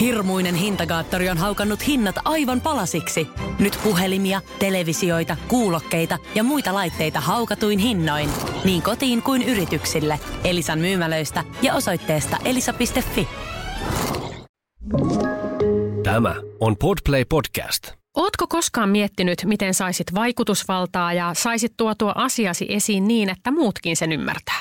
[0.00, 3.28] Hirmuinen hintakaattori on haukannut hinnat aivan palasiksi.
[3.58, 8.30] Nyt puhelimia, televisioita, kuulokkeita ja muita laitteita haukatuin hinnoin.
[8.64, 10.20] Niin kotiin kuin yrityksille.
[10.44, 13.28] Elisan myymälöistä ja osoitteesta elisa.fi.
[16.02, 17.92] Tämä on Podplay Podcast.
[18.16, 24.12] Ootko koskaan miettinyt, miten saisit vaikutusvaltaa ja saisit tuotua asiasi esiin niin, että muutkin sen
[24.12, 24.60] ymmärtää?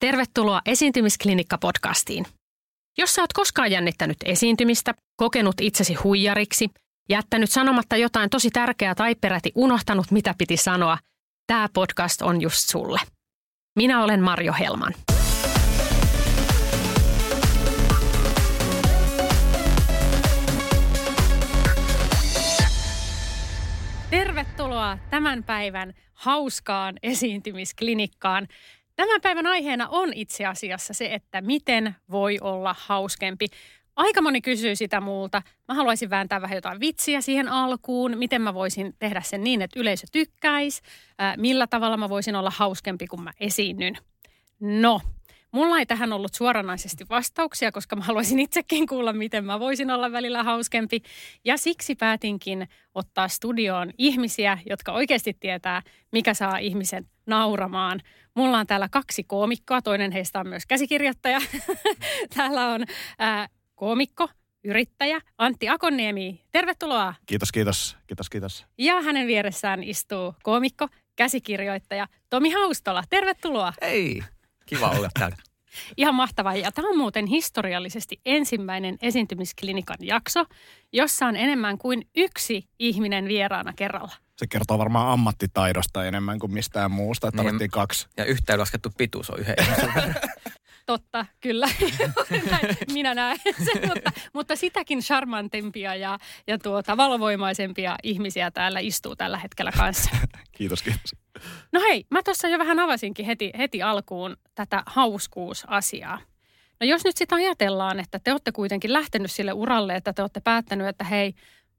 [0.00, 2.24] Tervetuloa Esiintymisklinikka-podcastiin.
[2.98, 6.70] Jos sä oot koskaan jännittänyt esiintymistä, kokenut itsesi huijariksi,
[7.08, 10.98] jättänyt sanomatta jotain tosi tärkeää tai peräti unohtanut, mitä piti sanoa,
[11.46, 13.00] tämä podcast on just sulle.
[13.76, 14.94] Minä olen Marjo Helman.
[24.10, 28.48] Tervetuloa tämän päivän hauskaan esiintymisklinikkaan.
[28.96, 33.46] Tämän päivän aiheena on itse asiassa se, että miten voi olla hauskempi.
[33.96, 35.42] Aika moni kysyy sitä multa.
[35.68, 38.18] Mä haluaisin vääntää vähän jotain vitsiä siihen alkuun.
[38.18, 40.82] Miten mä voisin tehdä sen niin, että yleisö tykkäisi.
[41.36, 43.96] Millä tavalla mä voisin olla hauskempi, kun mä esiinnyn.
[44.60, 45.00] No,
[45.54, 50.12] Mulla ei tähän ollut suoranaisesti vastauksia, koska mä haluaisin itsekin kuulla, miten mä voisin olla
[50.12, 51.02] välillä hauskempi.
[51.44, 58.00] Ja siksi päätinkin ottaa studioon ihmisiä, jotka oikeasti tietää, mikä saa ihmisen nauramaan.
[58.34, 61.40] Mulla on täällä kaksi koomikkoa, toinen heistä on myös käsikirjoittaja.
[62.36, 62.84] täällä on
[63.18, 64.28] ää, koomikko,
[64.64, 66.44] yrittäjä Antti Akonniemi.
[66.52, 67.14] Tervetuloa.
[67.26, 67.96] Kiitos, kiitos.
[68.06, 68.66] Kiitos, kiitos.
[68.78, 73.04] Ja hänen vieressään istuu koomikko, käsikirjoittaja Tomi Haustola.
[73.10, 73.72] Tervetuloa.
[73.80, 74.22] Ei,
[74.66, 75.36] kiva olla täällä.
[75.96, 76.56] Ihan mahtavaa.
[76.56, 80.44] Ja tämä on muuten historiallisesti ensimmäinen esiintymisklinikan jakso,
[80.92, 84.12] jossa on enemmän kuin yksi ihminen vieraana kerralla.
[84.36, 88.06] Se kertoo varmaan ammattitaidosta enemmän kuin mistään muusta, että niin, kaksi.
[88.16, 89.56] Ja yhteenlaskettu pituus on yhden
[90.86, 91.68] Totta, kyllä.
[92.92, 99.38] Minä näen sen, mutta, mutta sitäkin charmantempia ja, ja tuota, valovoimaisempia ihmisiä täällä istuu tällä
[99.38, 100.10] hetkellä kanssa.
[100.56, 101.14] kiitos, kiitos.
[101.72, 106.20] No hei, mä tuossa jo vähän avasinkin heti, heti alkuun tätä hauskuusasiaa.
[106.80, 110.40] No jos nyt sitä ajatellaan, että te olette kuitenkin lähtenyt sille uralle, että te olette
[110.40, 111.34] päättänyt, että hei,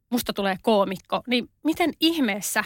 [0.10, 2.64] musta tulee koomikko, niin miten ihmeessä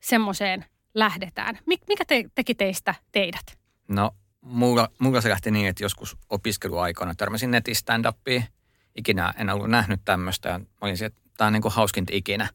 [0.00, 0.64] semmoiseen
[0.94, 1.58] lähdetään?
[1.66, 3.58] Mikä te, teki teistä teidät?
[3.88, 4.10] No
[4.42, 8.04] mulla, mulla se lähti niin, että joskus opiskeluaikana törmäsin netin stand
[8.94, 12.48] Ikinä en ollut nähnyt tämmöistä ja olin että tämä on niin kuin hauskinta ikinä.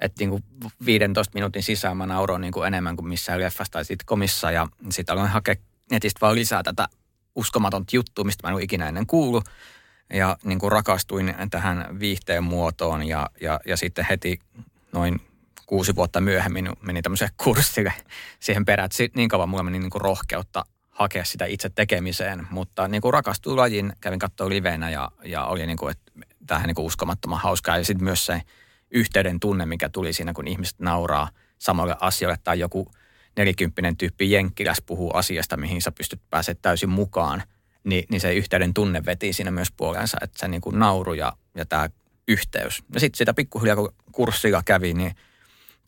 [0.00, 0.44] Että niin kuin
[0.86, 5.12] 15 minuutin sisään mä nauroin niin kuin enemmän kuin missään leffassa tai komissa ja sitten
[5.12, 5.54] aloin hakea
[5.90, 6.88] netistä vaan lisää tätä
[7.34, 9.44] uskomatonta juttua, mistä mä en ollut ikinä ennen kuullut.
[10.12, 14.40] Ja niin kuin rakastuin tähän viihteen muotoon ja, ja, ja sitten heti
[14.92, 15.20] noin
[15.66, 17.92] kuusi vuotta myöhemmin meni tämmöiselle kurssille
[18.40, 18.90] siihen perään.
[19.16, 20.64] Niin kauan mulla meni niin kuin rohkeutta
[21.02, 25.66] hakea sitä itse tekemiseen, mutta niin kuin rakastuin lajin, kävin katsoa livenä ja, ja oli
[25.66, 26.12] niin kuin, että
[26.46, 27.78] tähän niin kuin uskomattoman hauskaa.
[27.78, 28.42] Ja sitten myös se
[28.90, 32.92] yhteyden tunne, mikä tuli siinä, kun ihmiset nauraa samalle asioille tai joku
[33.36, 37.42] nelikymppinen tyyppi Jenkkiläs puhuu asiasta, mihin sä pystyt pääsemään täysin mukaan,
[37.84, 41.32] niin, niin se yhteyden tunne veti siinä myös puolensa, että se niin kuin nauru ja,
[41.54, 41.90] ja tämä
[42.28, 42.82] yhteys.
[42.94, 45.16] Ja sitten sitä pikkuhiljaa, kun kurssilla kävi, niin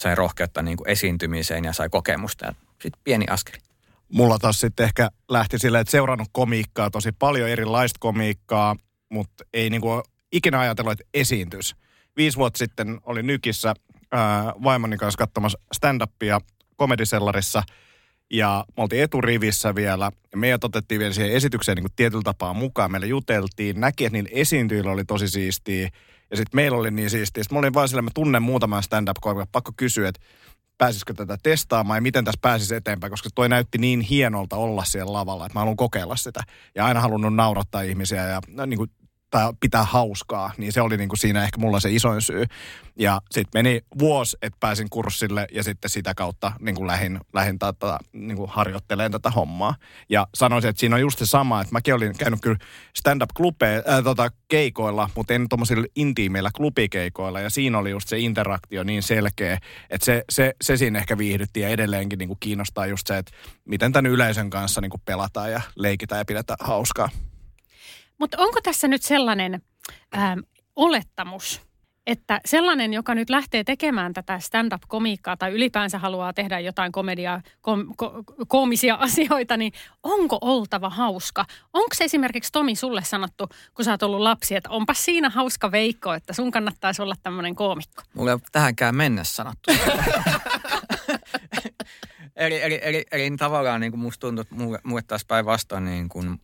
[0.01, 2.55] sai rohkeutta niin kuin esiintymiseen ja sai kokemusta.
[2.83, 3.55] Sitten pieni askel
[4.13, 8.77] mulla taas sitten ehkä lähti silleen, että seurannut komiikkaa, tosi paljon erilaista komiikkaa,
[9.09, 11.77] mutta ei niinku ikinä ajatellut, että esiintys.
[12.17, 13.75] Viisi vuotta sitten oli Nykissä
[14.13, 16.41] ää, vaimoni kanssa katsomassa stand-upia
[16.77, 17.63] komedisellarissa
[18.31, 20.11] ja me oltiin eturivissä vielä.
[20.33, 22.93] Ja meidät otettiin vielä siihen esitykseen niin tietyllä tapaa mukaan.
[22.93, 25.89] Meillä juteltiin, näki, että niillä esiintyjillä oli tosi siistiä.
[26.31, 27.43] Ja sitten meillä oli niin siistiä.
[27.43, 29.17] Sitten mä olin vaan sillä, mä tunnen muutaman stand-up
[29.53, 30.21] pakko kysyä, että
[30.79, 35.13] pääsisikö tätä testaamaan ja miten tässä pääsisi eteenpäin, koska toi näytti niin hienolta olla siellä
[35.13, 36.41] lavalla, että mä haluan kokeilla sitä.
[36.75, 38.91] Ja aina halunnut naurattaa ihmisiä ja no, niin kuin
[39.35, 42.45] tai pitää hauskaa, niin se oli niin kuin siinä ehkä mulla se isoin syy.
[42.99, 47.59] Ja sitten meni vuosi, että pääsin kurssille ja sitten sitä kautta niin kuin lähin, lähin
[47.59, 49.75] tätä, niin kuin harjoitteleen tätä hommaa.
[50.09, 52.57] Ja sanoisin, että siinä on just se sama, että mäkin olin käynyt kyllä
[52.97, 57.41] stand-up-klubeilla, äh, tota, keikoilla, mutta en tuommoisilla intiimeillä klubikeikoilla.
[57.41, 59.59] Ja siinä oli just se interaktio niin selkeä,
[59.91, 63.33] että se, se, se siinä ehkä viihdytti ja edelleenkin niin kuin kiinnostaa just se, että
[63.65, 67.09] miten tämän yleisön kanssa niin kuin pelataan ja leikitään ja pidetään hauskaa.
[68.19, 69.63] Mutta onko tässä nyt sellainen
[70.17, 70.39] ähm,
[70.77, 71.63] olettamus,
[72.07, 77.87] että sellainen, joka nyt lähtee tekemään tätä stand-up-komiikkaa tai ylipäänsä haluaa tehdä jotain komediaa, kom,
[77.97, 79.73] ko, koomisia asioita, niin
[80.03, 81.45] onko oltava hauska?
[81.73, 86.13] Onko esimerkiksi Tomi sulle sanottu, kun sä oot ollut lapsi, että onpa siinä hauska veikko,
[86.13, 88.03] että sun kannattaisi olla tämmöinen koomikko?
[88.15, 89.71] Mulla ei tähänkään mennessä sanottu.
[92.37, 96.09] eli, eli, eli, eli, tavallaan niin kuin musta tuntuu, että mulle, mulle taas päinvastoin niin
[96.09, 96.41] kuin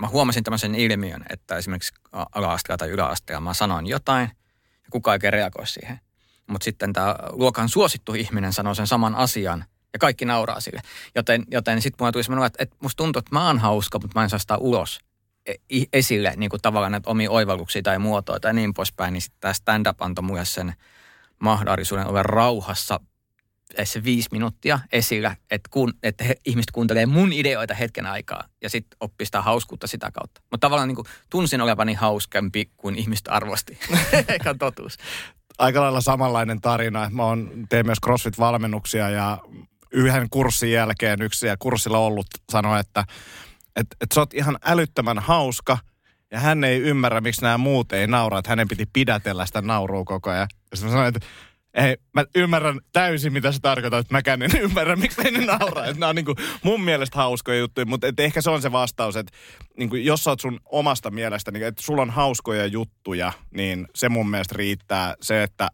[0.00, 4.30] mä huomasin tämmöisen ilmiön, että esimerkiksi ala tai yläasteella mä sanoin jotain
[4.72, 6.00] ja kukaan ei reagoi siihen.
[6.46, 10.80] Mutta sitten tämä luokan suosittu ihminen sanoo sen saman asian ja kaikki nauraa sille.
[11.14, 14.18] Joten, joten sitten mulla tuli semmoinen, että, että musta tuntuu, että mä oon hauska, mutta
[14.18, 15.00] mä en saa sitä ulos
[15.46, 15.54] e,
[15.92, 19.52] esille niin kuin tavallaan näitä omia oivalluksia tai muotoja tai niin poispäin, niin sitten tämä
[19.52, 20.74] stand-up antoi mulle sen
[21.38, 23.00] mahdollisuuden olla rauhassa
[23.84, 28.70] se viisi minuuttia esillä, että, kun, että he, ihmiset kuuntelee mun ideoita hetken aikaa ja
[28.70, 30.40] sitten oppii sitä hauskuutta sitä kautta.
[30.50, 33.78] Mutta tavallaan niin kuin, tunsin olevani hauskempi kuin ihmiset arvosti,
[34.28, 34.96] eikä totuus.
[35.58, 37.10] Aika lailla samanlainen tarina.
[37.10, 39.38] Mä oon, teen myös CrossFit-valmennuksia ja
[39.92, 43.04] yhden kurssin jälkeen yksi ja kurssilla ollut sanoi, että
[43.76, 45.78] et, et sä oot ihan älyttömän hauska
[46.30, 50.04] ja hän ei ymmärrä, miksi nämä muut ei naura, että hänen piti pidätellä sitä naurua
[50.04, 50.48] koko ajan.
[50.70, 51.28] Ja sitten mä sanoin, että
[51.74, 55.86] ei, mä ymmärrän täysin, mitä se tarkoittaa, että mäkään en ymmärrä, miksi ne nauraa.
[55.86, 58.72] Että nämä on niin kuin mun mielestä hauskoja juttuja, mutta et ehkä se on se
[58.72, 59.32] vastaus, että
[59.76, 63.88] niin kuin jos sä oot sun omasta mielestä, niin että sulla on hauskoja juttuja, niin
[63.94, 65.14] se mun mielestä riittää.
[65.22, 65.68] Se, että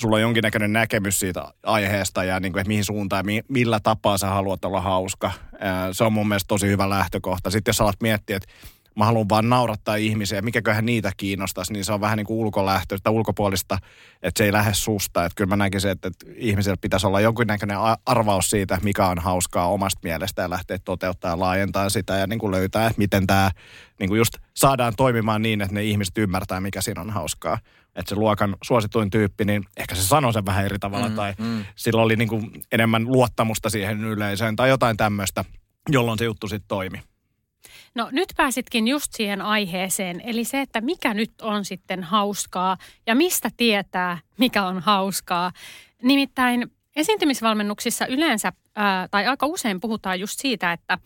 [0.00, 4.18] sulla on jonkinnäköinen näkemys siitä aiheesta ja niin kuin, että mihin suuntaan ja millä tapaa
[4.18, 5.32] sä haluat olla hauska.
[5.92, 7.50] Se on mun mielestä tosi hyvä lähtökohta.
[7.50, 8.48] Sitten jos alat miettiä, että
[8.96, 13.10] mä haluan vaan naurattaa ihmisiä, mikäköhän niitä kiinnostaisi, niin se on vähän niin kuin ulkolähtöistä,
[13.10, 13.78] ulkopuolista,
[14.22, 15.24] että se ei lähde susta.
[15.24, 19.68] Että kyllä mä näkisin, että, että ihmisillä pitäisi olla jonkinnäköinen arvaus siitä, mikä on hauskaa
[19.68, 23.50] omasta mielestä ja lähteä toteuttaa ja laajentaa sitä ja niin kuin löytää, että miten tämä
[24.00, 27.58] niin kuin just saadaan toimimaan niin, että ne ihmiset ymmärtää, mikä siinä on hauskaa.
[27.94, 31.34] Että se luokan suosituin tyyppi, niin ehkä se sanoi sen vähän eri tavalla mm, tai
[31.38, 31.64] mm.
[31.76, 35.44] sillä oli niin kuin enemmän luottamusta siihen yleisöön tai jotain tämmöistä,
[35.88, 37.02] jolloin se juttu sitten toimi.
[37.94, 43.14] No nyt pääsitkin just siihen aiheeseen, eli se, että mikä nyt on sitten hauskaa ja
[43.14, 45.52] mistä tietää, mikä on hauskaa.
[46.02, 50.98] Nimittäin esiintymisvalmennuksissa yleensä ää, tai aika usein puhutaan just siitä, että,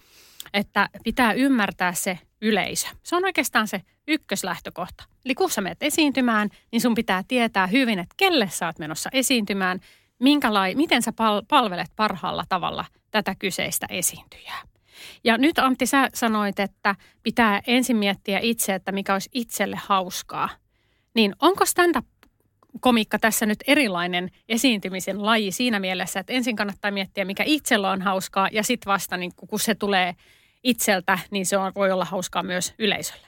[0.53, 2.87] että pitää ymmärtää se yleisö.
[3.03, 5.05] Se on oikeastaan se ykköslähtökohta.
[5.25, 9.11] Eli kun sä menet esiintymään, niin sun pitää tietää hyvin, että kelle sä oot menossa
[9.13, 9.81] esiintymään,
[10.19, 14.76] minkälai, miten sä pal- palvelet parhaalla tavalla tätä kyseistä esiintyjää.
[15.25, 20.49] Ja nyt Antti, sä sanoit, että pitää ensin miettiä itse, että mikä olisi itselle hauskaa.
[21.15, 22.07] Niin onko stand-up
[22.81, 28.03] komiikka tässä nyt erilainen esiintymisen laji siinä mielessä, että ensin kannattaa miettiä, mikä itsellä on
[28.03, 30.15] hauskaa ja sitten vasta niin kun se tulee
[30.63, 33.27] itseltä, niin se on, voi olla hauskaa myös yleisölle.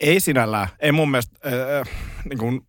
[0.00, 0.68] Ei sinällään.
[0.80, 1.88] Ei mun mielestä, äh,
[2.28, 2.60] niin kuin,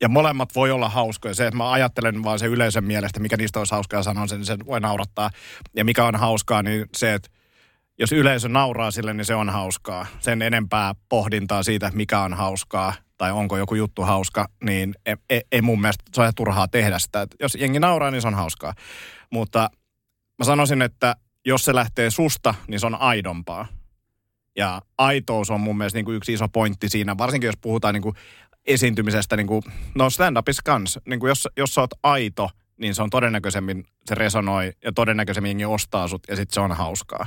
[0.00, 1.34] ja molemmat voi olla hauskoja.
[1.34, 4.66] Se, että mä ajattelen vaan se yleisön mielestä, mikä niistä olisi hauskaa, sanon sen, sen
[4.66, 5.30] voi naurattaa.
[5.76, 7.28] Ja mikä on hauskaa, niin se, että
[7.98, 10.06] jos yleisö nauraa sille, niin se on hauskaa.
[10.20, 15.42] Sen enempää pohdintaa siitä, mikä on hauskaa tai onko joku juttu hauska, niin ei, ei,
[15.52, 17.22] ei mun mielestä se ole turhaa tehdä sitä.
[17.22, 18.74] Et jos jengi nauraa, niin se on hauskaa.
[19.30, 19.70] Mutta
[20.38, 23.66] mä sanoisin, että jos se lähtee susta, niin se on aidompaa.
[24.56, 28.02] Ja aitous on mun mielestä niin kuin yksi iso pointti siinä, varsinkin jos puhutaan niin
[28.02, 28.14] kuin
[28.66, 29.62] esiintymisestä, niin kuin,
[29.94, 30.98] no stand-upissa kans.
[31.08, 32.50] Niin kuin jos, jos sä oot aito,
[32.80, 37.26] niin se on todennäköisemmin, se resonoi ja todennäköisemmin ostaa sut ja sitten se on hauskaa.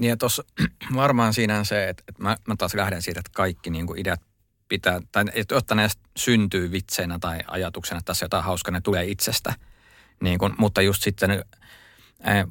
[0.00, 0.44] Niin ja tuossa
[0.94, 4.00] varmaan siinä on se, että, että mä, mä taas lähden siitä, että kaikki niin kuin
[4.00, 4.20] ideat
[4.68, 9.04] pitää, tai että jotta ne syntyy vitseinä tai ajatuksena, että tässä jotain hauskaa, ne tulee
[9.04, 9.54] itsestä.
[10.20, 11.44] Niin kuin, mutta just sitten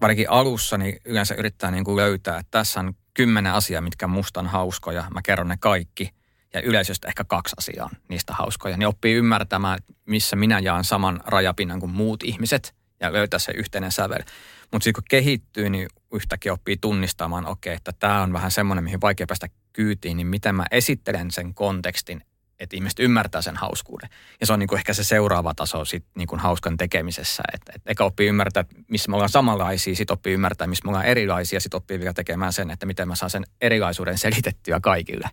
[0.01, 4.39] varsinkin alussa niin yleensä yrittää niin kuin löytää, että tässä on kymmenen asiaa, mitkä musta
[4.39, 5.05] on hauskoja.
[5.13, 6.11] Mä kerron ne kaikki.
[6.53, 8.77] Ja yleisöstä ehkä kaksi asiaa niistä hauskoja.
[8.77, 13.91] Niin oppii ymmärtämään, missä minä jaan saman rajapinnan kuin muut ihmiset ja löytää se yhteinen
[13.91, 14.23] sävel.
[14.71, 18.83] Mutta sitten kun kehittyy, niin yhtäkkiä oppii tunnistamaan, okei, okay, että tämä on vähän semmoinen,
[18.83, 22.21] mihin vaikea päästä kyytiin, niin miten mä esittelen sen kontekstin,
[22.59, 24.09] että ihmiset ymmärtää sen hauskuuden.
[24.39, 27.43] Ja se on niin kuin ehkä se seuraava taso sit niin hauskan tekemisessä.
[27.53, 31.05] Että et eka oppii ymmärtää, missä me ollaan samanlaisia, sitten oppii ymmärtää, missä me ollaan
[31.05, 35.29] erilaisia, sitten oppii vielä tekemään sen, että miten mä saan sen erilaisuuden selitettyä kaikille.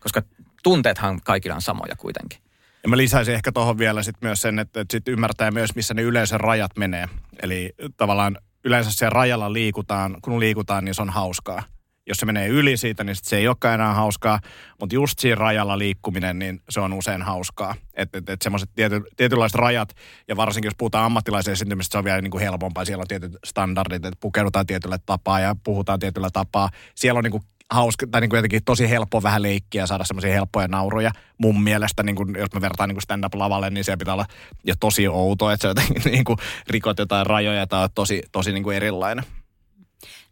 [0.00, 0.22] Koska
[0.62, 2.38] tunteethan kaikilla on samoja kuitenkin.
[2.82, 5.94] Ja mä lisäisin ehkä tuohon vielä sit myös sen, että, että sit ymmärtää myös, missä
[5.94, 7.08] ne yleisön rajat menee.
[7.42, 11.62] Eli tavallaan yleensä siellä rajalla liikutaan, kun liikutaan, niin se on hauskaa.
[12.06, 14.40] Jos se menee yli siitä, niin se ei olekaan enää hauskaa,
[14.80, 17.74] mutta just siinä rajalla liikkuminen, niin se on usein hauskaa.
[17.94, 19.94] Että et, et semmoiset tiety, tietynlaiset rajat,
[20.28, 22.84] ja varsinkin jos puhutaan ammattilaisen esiintymistä, se on vielä niin kuin helpompaa.
[22.84, 26.70] Siellä on tietyt standardit, että pukeudutaan tietyllä tapaa ja puhutaan tietyllä tapaa.
[26.94, 30.32] Siellä on niin kuin hauska, tai niin kuin jotenkin tosi helppo vähän leikkiä saada semmoisia
[30.32, 31.10] helppoja nauruja.
[31.38, 34.26] Mun mielestä, niin kuin, jos me vertaan niin stand-up-lavalle, niin se pitää olla
[34.64, 38.52] ja tosi outo, että se jotenkin niin kuin rikot jotain rajoja tai on tosi, tosi
[38.52, 39.24] niin kuin erilainen.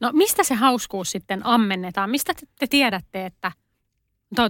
[0.01, 2.11] No mistä se hauskuus sitten ammennetaan?
[2.11, 3.53] Mistä te, te tiedätte, että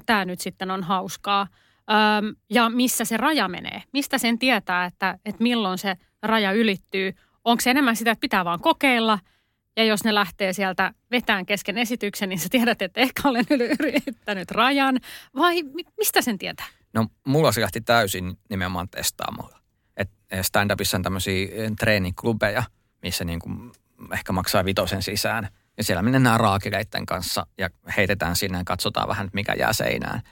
[0.07, 1.47] tämä nyt sitten on hauskaa?
[1.91, 3.83] Öm, ja missä se raja menee?
[3.93, 7.13] Mistä sen tietää, että, että milloin se raja ylittyy?
[7.45, 9.19] Onko se enemmän sitä, että pitää vaan kokeilla–
[9.77, 14.51] Ja jos ne lähtee sieltä vetään kesken esityksen, niin sä tiedät, että ehkä olen yrittänyt
[14.51, 15.01] rajan.
[15.37, 15.63] Vai
[15.99, 16.67] mistä sen tietää?
[16.93, 19.59] No mulla se lähti täysin nimenomaan testaamalla.
[19.97, 20.11] Et
[20.43, 22.63] stand-upissa on tämmöisiä treeniklubeja,
[23.03, 23.73] missä niin kuin
[24.13, 25.49] ehkä maksaa vitosen sisään.
[25.77, 30.23] Ja siellä mennään raakileiden kanssa ja heitetään sinne ja katsotaan vähän, mikä jää seinään.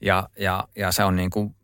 [0.00, 1.56] Ja, ja, ja se on niin kuin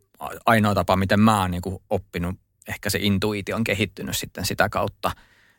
[0.45, 2.35] ainoa tapa, miten mä oon niin kuin oppinut.
[2.67, 5.11] Ehkä se intuitio on kehittynyt sitten sitä kautta.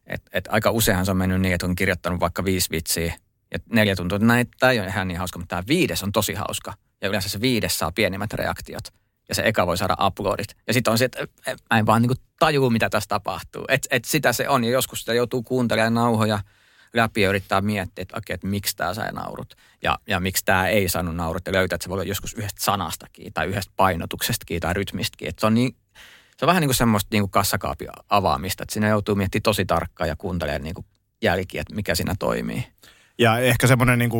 [0.08, 3.14] Et, et aika useinhan se on mennyt niin, että on kirjoittanut vaikka viisi vitsiä
[3.52, 6.12] ja neljä tuntuu, että näin, tämä ei ole ihan niin hauska, mutta tämä viides on
[6.12, 6.74] tosi hauska.
[7.00, 8.84] Ja yleensä se viides saa pienimmät reaktiot
[9.28, 10.56] ja se eka voi saada uploadit.
[10.66, 13.64] Ja sitten on se, että mä en vaan niin tajuu, mitä tässä tapahtuu.
[13.68, 16.38] Et, et sitä se on ja joskus sitä joutuu kuuntelemaan nauhoja
[16.94, 20.68] läpi ja yrittää miettiä, että okei, että miksi tämä sai naurut ja, ja miksi tämä
[20.68, 24.60] ei saanut naurut ja löytää, että se voi olla joskus yhdestä sanastakin tai yhdestä painotuksestakin
[24.60, 25.28] tai rytmistäkin.
[25.28, 25.76] Että se on niin,
[26.38, 30.08] se on vähän niin kuin semmoista niin kuin avaamista, että siinä joutuu miettimään tosi tarkkaan
[30.08, 30.74] ja kuuntelemaan niin
[31.22, 32.66] jälkiä, että mikä siinä toimii.
[33.18, 34.10] Ja ehkä semmoinen, niin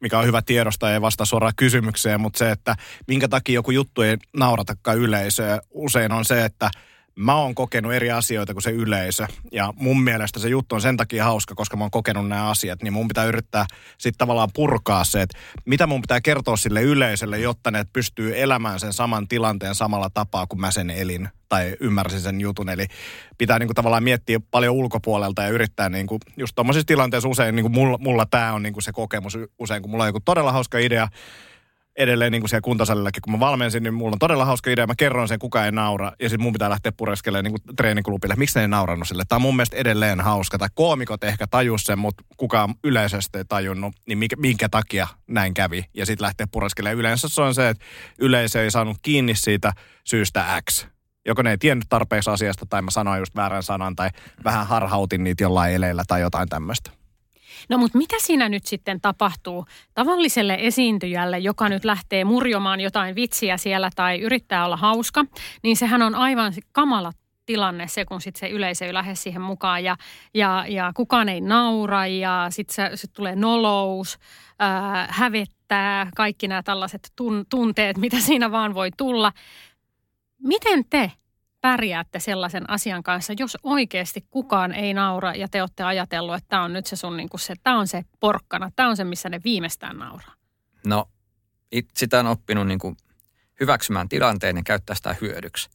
[0.00, 2.76] mikä on hyvä tiedosta, ei vasta suoraan kysymykseen, mutta se, että
[3.06, 6.70] minkä takia joku juttu ei nauratakaan yleisöä, usein on se, että–
[7.18, 9.26] mä oon kokenut eri asioita kuin se yleisö.
[9.52, 12.82] Ja mun mielestä se juttu on sen takia hauska, koska mä oon kokenut nämä asiat.
[12.82, 13.66] Niin mun pitää yrittää
[13.98, 18.80] sitten tavallaan purkaa se, että mitä mun pitää kertoa sille yleisölle, jotta ne pystyy elämään
[18.80, 22.68] sen saman tilanteen samalla tapaa kuin mä sen elin tai ymmärsin sen jutun.
[22.68, 22.86] Eli
[23.38, 27.98] pitää niinku tavallaan miettiä paljon ulkopuolelta ja yrittää niinku, just tuommoisissa tilanteissa usein, niinku mulla,
[27.98, 31.08] mulla tämä on niinku se kokemus usein, kun mulla on joku todella hauska idea,
[31.98, 34.86] edelleen niin kuin siellä kuntosalillakin, kun mä valmensin, niin mulla on todella hauska idea.
[34.86, 36.12] Mä kerron sen, kuka ei naura.
[36.20, 38.34] Ja sitten mun pitää lähteä pureskelemaan niin kuin treeniklubille.
[38.36, 39.22] Miksi ne ei naurannut sille?
[39.28, 40.58] Tämä on mun mielestä edelleen hauska.
[40.58, 45.54] Tai koomikot ehkä tajus sen, mutta kukaan yleisesti ei tajunnut, niin minkä, minkä takia näin
[45.54, 45.84] kävi.
[45.94, 46.98] Ja sitten lähteä pureskelemaan.
[46.98, 47.84] Yleensä se on se, että
[48.18, 49.72] yleisö ei saanut kiinni siitä
[50.04, 50.86] syystä X.
[51.26, 54.10] Joko ne ei tiennyt tarpeeksi asiasta, tai mä sanoin just väärän sanan, tai
[54.44, 56.97] vähän harhautin niitä jollain eleillä tai jotain tämmöistä.
[57.68, 63.56] No mutta mitä siinä nyt sitten tapahtuu tavalliselle esiintyjälle, joka nyt lähtee murjomaan jotain vitsiä
[63.56, 65.24] siellä tai yrittää olla hauska,
[65.62, 67.12] niin sehän on aivan kamala
[67.46, 69.96] tilanne se, kun sitten se yleisö ei lähde siihen mukaan ja,
[70.34, 74.18] ja, ja kukaan ei naura ja sitten sit tulee nolous,
[74.58, 79.32] ää, hävettää, kaikki nämä tällaiset tun, tunteet, mitä siinä vaan voi tulla.
[80.42, 81.12] Miten te
[81.60, 86.62] pärjäätte sellaisen asian kanssa, jos oikeasti kukaan ei naura ja te olette ajatellut, että tämä
[86.62, 89.28] on nyt se sun niin kuin se, tämä on se porkkana, tämä on se, missä
[89.28, 90.34] ne viimeistään nauraa?
[90.86, 91.08] No,
[91.72, 92.96] it, sitä on oppinut niin kuin
[93.60, 95.70] hyväksymään tilanteen ja käyttää sitä hyödyksi.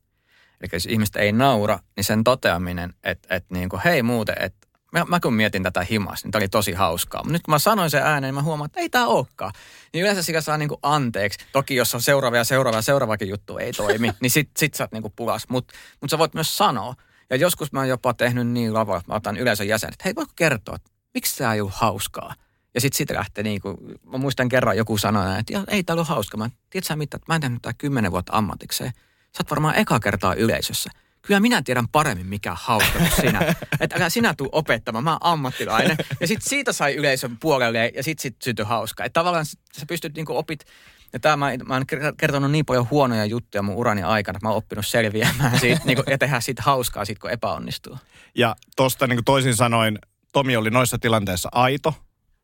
[0.61, 4.67] Eli jos ihmistä ei naura, niin sen toteaminen, että, että niin kuin, hei muuten, että
[4.93, 7.21] mä, mä kun mietin tätä himas, niin tämä oli tosi hauskaa.
[7.21, 9.51] Mutta nyt kun mä sanoin sen ääneen, niin mä huomaan, että ei tämä olekaan.
[9.93, 11.39] Niin yleensä sitä saa niinku anteeksi.
[11.51, 14.83] Toki jos on seuraava ja seuraava ja seuraavakin juttu ei toimi, niin sit, sit sä
[14.83, 15.49] oot niinku pulas.
[15.49, 16.95] Mutta mut sä voit myös sanoa.
[17.29, 20.15] Ja joskus mä oon jopa tehnyt niin lavalla, että mä otan yleisön jäsenet, että hei
[20.15, 22.35] voiko kertoa, että miksi tämä ei ole hauskaa?
[22.73, 23.77] Ja sitten siitä lähtee niin kuin,
[24.11, 26.37] mä muistan kerran joku sanoi, että ei tämä ollut hauska.
[26.37, 28.91] Mä, tiedät sä mitä, että mä en tehnyt tää kymmenen vuotta ammatikseen.
[29.21, 30.89] Sä oot varmaan eka kertaa yleisössä
[31.27, 33.55] kyllä minä tiedän paremmin, mikä hauska kuin sinä.
[33.79, 35.97] Että älä sinä tuu opettamaan, mä oon ammattilainen.
[36.19, 39.05] Ja sitten siitä sai yleisön puolelle ja sitten sit syntyi hauska.
[39.05, 40.65] Että tavallaan sä pystyt niinku opit,
[41.13, 41.85] ja tämä mä, mä oon
[42.17, 46.03] kertonut niin paljon huonoja juttuja mun urani aikana, että mä oon oppinut selviämään siitä niinku,
[46.07, 47.97] ja tehdä siitä hauskaa sit, kun epäonnistuu.
[48.35, 49.99] Ja tosta niin toisin sanoin,
[50.33, 51.93] Tomi oli noissa tilanteissa aito,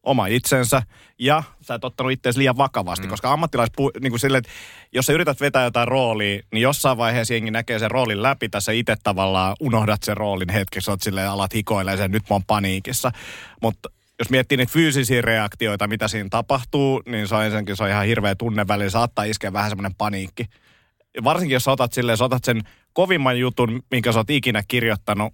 [0.10, 0.82] oma itsensä
[1.20, 3.10] ja sä et ottanut itseäsi liian vakavasti, mm.
[3.10, 3.70] koska ammattilais,
[4.02, 4.52] niin kuin sille, että
[4.94, 8.72] jos sä yrität vetää jotain roolia, niin jossain vaiheessa jengi näkee sen roolin läpi, tässä
[8.72, 13.12] itse tavallaan unohdat sen roolin hetkeksi, oot silleen alat hikoilemaan sen, nyt mä oon paniikissa.
[13.62, 13.90] Mutta
[14.20, 18.06] jos miettii niitä fyysisiä reaktioita, mitä siinä tapahtuu, niin se on ensinnäkin se on ihan
[18.06, 20.46] hirveä tunneväli, saattaa iskeä vähän semmoinen paniikki.
[21.16, 22.62] Ja varsinkin jos otat silleen, jos otat sen
[22.94, 25.34] kovimman jutun, minkä sä oot ikinä kirjoittanut,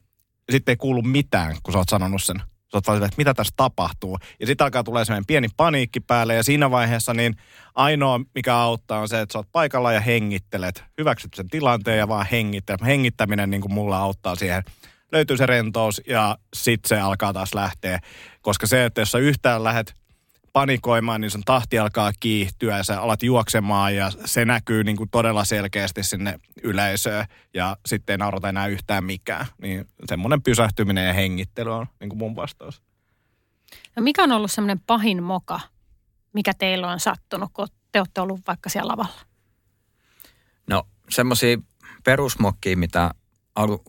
[0.52, 2.42] sitten ei kuulu mitään, kun sä oot sanonut sen
[2.88, 4.18] Vaan että mitä tässä tapahtuu.
[4.40, 7.36] Ja sitten alkaa tulee semmoinen pieni paniikki päälle ja siinä vaiheessa niin
[7.76, 10.84] ainoa mikä auttaa on se, että sä oot paikalla ja hengittelet.
[10.98, 12.82] Hyväksyt sen tilanteen ja vaan hengittelet.
[12.86, 14.64] Hengittäminen niin kuin mulla auttaa siihen.
[15.12, 18.00] Löytyy se rentous ja sitten se alkaa taas lähteä.
[18.42, 19.94] Koska se, että jos sä yhtään lähdet
[20.56, 25.10] panikoimaan, niin sun tahti alkaa kiihtyä ja sä alat juoksemaan ja se näkyy niin kuin
[25.10, 29.46] todella selkeästi sinne yleisöön ja sitten ei naurata enää yhtään mikään.
[29.62, 32.82] Niin semmoinen pysähtyminen ja hengittely on niin kuin mun vastaus.
[33.96, 35.60] No mikä on ollut semmoinen pahin moka,
[36.34, 39.22] mikä teillä on sattunut, kun te olette ollut vaikka siellä lavalla?
[40.68, 41.58] No semmoisia
[42.04, 43.12] perusmokkia, mitä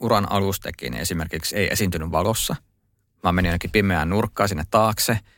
[0.01, 2.57] uran alusta teki, niin esimerkiksi ei esiintynyt valossa.
[3.23, 5.19] Mä menin jonnekin pimeään nurkkaan sinne taakse–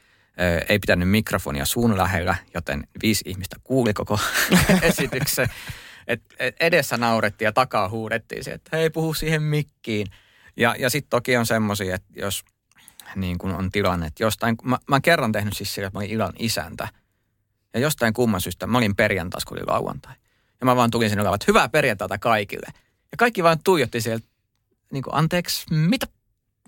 [0.68, 4.18] ei pitänyt mikrofonia suun lähellä, joten viisi ihmistä kuuli koko
[4.82, 5.48] esityksen.
[6.06, 6.22] Et,
[6.60, 10.06] edessä naurettiin ja takaa huudettiin että hei puhu siihen mikkiin.
[10.56, 12.44] Ja, ja sitten toki on semmoisia, että jos
[13.16, 16.10] niin kuin on tilanne, että jostain, mä, mä kerran tehnyt siis sillä, että mä olin
[16.10, 16.88] illan isäntä.
[17.74, 20.14] Ja jostain kumman syystä, mä olin perjantais, kun oli lauantai.
[20.60, 22.66] Ja mä vaan tulin sinne että hyvää perjantaita kaikille.
[23.12, 24.26] Ja kaikki vaan tuijotti sieltä,
[24.92, 26.06] niin kuin, anteeksi, mitä?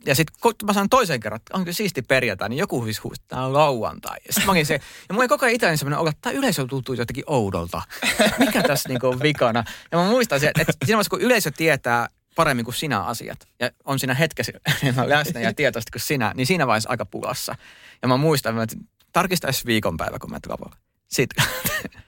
[0.07, 3.25] Ja sitten kun mä sanon toisen kerran, että onko siisti perjantai, niin joku siis että
[3.29, 4.17] tämä on lauantai.
[4.27, 6.67] Ja sitten mä se, ja mulla ei koko ajan itselleen sellainen olo, että tämä yleisö
[6.67, 7.83] tuntuu jotenkin oudolta.
[8.39, 9.65] Mikä tässä niin on vikana?
[9.93, 13.99] Ja mä muistan, että siinä vaiheessa, kun yleisö tietää paremmin kuin sinä asiat, ja on
[13.99, 14.53] siinä hetkessä
[14.83, 17.55] enemmän läsnä ja tietoisesti kuin sinä, niin siinä vaiheessa aika pulassa.
[18.03, 18.77] Ja mä muistan, että
[19.13, 20.77] tarkistaisi viikonpäivä, kun mä lavalle.
[21.09, 21.45] Sitten.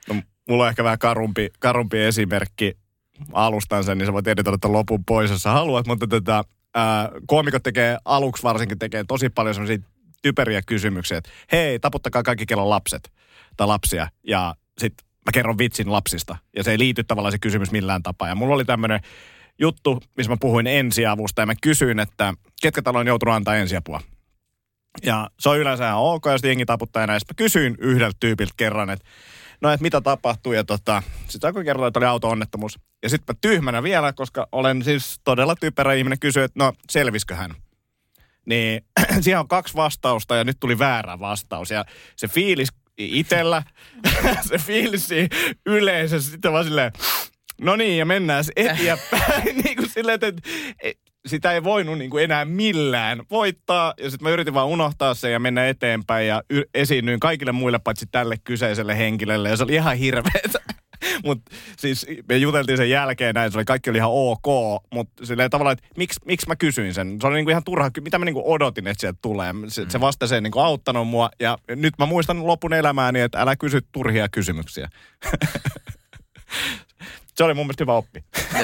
[0.08, 0.14] No,
[0.48, 2.76] mulla on ehkä vähän karumpi, karumpi esimerkki.
[3.32, 5.86] Alustan sen, niin sä voit editoida lopun pois, jos sä haluat.
[5.86, 9.78] Mutta tätä, ää, koomikot tekee, aluksi varsinkin tekee tosi paljon sellaisia
[10.22, 13.12] typeriä kysymyksiä, että hei, taputtakaa kaikki kellon lapset
[13.56, 14.08] tai lapsia.
[14.22, 16.36] Ja sitten mä kerron vitsin lapsista.
[16.56, 18.28] Ja se ei liity tavallaan se kysymys millään tapaa.
[18.28, 19.00] Ja mulla oli tämmöinen
[19.58, 24.00] juttu, missä mä puhuin ensiavusta ja mä kysyin, että ketkä täällä on joutunut antaa ensiapua.
[25.02, 27.14] Ja se on yleensä ihan ok, jos jengi taputtaa enää.
[27.14, 29.04] Mä kysyin yhdeltä tyypiltä kerran, että
[29.60, 30.56] no, että mitä tapahtui.
[30.56, 32.78] Ja tota, sitten alkoi kertoa, että oli auto-onnettomuus.
[33.02, 37.34] Ja sitten mä tyhmänä vielä, koska olen siis todella typerä ihminen, kysyin, että no selviskö
[37.34, 37.54] hän?
[38.46, 38.84] Niin
[39.20, 41.70] siihen on kaksi vastausta ja nyt tuli väärä vastaus.
[41.70, 41.84] Ja
[42.16, 42.68] se fiilis
[42.98, 43.62] itellä,
[44.48, 45.08] se fiilis
[45.66, 46.92] yleisössä sitten vaan silleen,
[47.60, 49.56] no niin, ja mennään eteenpäin.
[49.64, 50.50] niin kuin silleen, että
[51.26, 53.94] sitä ei voinut niin kuin enää millään voittaa.
[54.02, 57.78] Ja sitten mä yritin vaan unohtaa sen ja mennä eteenpäin ja y- esiinnyin kaikille muille
[57.78, 59.48] paitsi tälle kyseiselle henkilölle.
[59.48, 60.58] Ja se oli ihan hirveetä.
[61.24, 64.46] Mutta siis me juteltiin sen jälkeen näin, se oli, kaikki oli ihan ok,
[64.92, 67.18] mutta silleen tavallaan, että miksi, miksi mä kysyin sen?
[67.20, 69.54] Se oli niinku ihan turha, mitä mä niinku odotin, että sieltä tulee.
[69.68, 73.56] Se, se vasta se niinku auttanut mua ja nyt mä muistan lopun elämääni, että älä
[73.56, 74.88] kysy turhia kysymyksiä.
[77.36, 78.24] se oli mun mielestä hyvä oppi.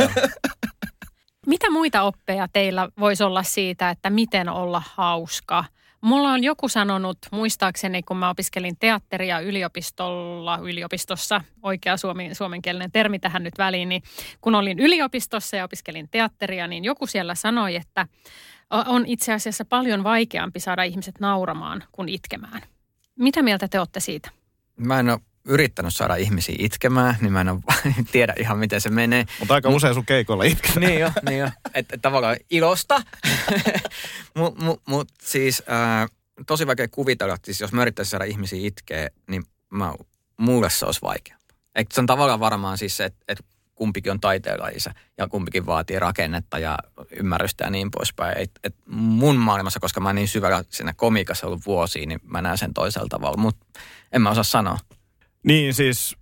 [1.47, 5.65] Mitä muita oppeja teillä voisi olla siitä, että miten olla hauska?
[6.01, 13.19] Mulla on joku sanonut, muistaakseni kun mä opiskelin teatteria yliopistolla, yliopistossa, oikea suomi, suomenkielinen termi
[13.19, 14.03] tähän nyt väliin, niin
[14.41, 18.07] kun olin yliopistossa ja opiskelin teatteria, niin joku siellä sanoi, että
[18.71, 22.63] on itse asiassa paljon vaikeampi saada ihmiset nauramaan kuin itkemään.
[23.17, 24.31] Mitä mieltä te olette siitä?
[24.77, 27.61] Mä en ole yrittänyt saada ihmisiä itkemään, niin mä en ole,
[28.13, 29.25] tiedä ihan miten se menee.
[29.39, 30.73] Mutta aika usein sun keikolla itkee.
[30.77, 31.51] niin jo, niin jo.
[31.75, 33.03] Että et tavallaan ilosta.
[34.37, 36.11] Mutta mut, mut, siis äh,
[36.47, 39.95] tosi vaikea kuvitella, että siis jos mä yrittäisin saada ihmisiä itkeä, niin mä,
[40.37, 41.37] mulle se olisi vaikea.
[41.75, 43.45] Eikö se on tavallaan varmaan siis se, että et
[43.79, 46.79] kumpikin on taiteenlajissa ja kumpikin vaatii rakennetta ja
[47.17, 48.39] ymmärrystä ja niin poispäin.
[48.39, 52.43] Et, et mun maailmassa, koska mä oon niin syvällä siinä komikassa ollut vuosia, niin mä
[52.43, 53.67] näen sen toisella tavalla, mutta
[54.13, 54.79] en mä osaa sanoa.
[55.49, 56.17] Niin siis,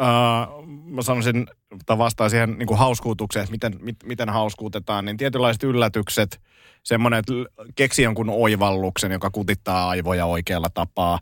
[0.00, 0.48] äh,
[0.84, 1.46] mä sanoisin,
[1.86, 6.40] tai vastaan siihen niin kuin hauskuutukseen, että miten, mit, miten hauskuutetaan, niin tietynlaiset yllätykset,
[6.82, 7.32] semmoinen, että
[7.74, 11.18] keksi jonkun oivalluksen, joka kutittaa aivoja oikealla tapaa,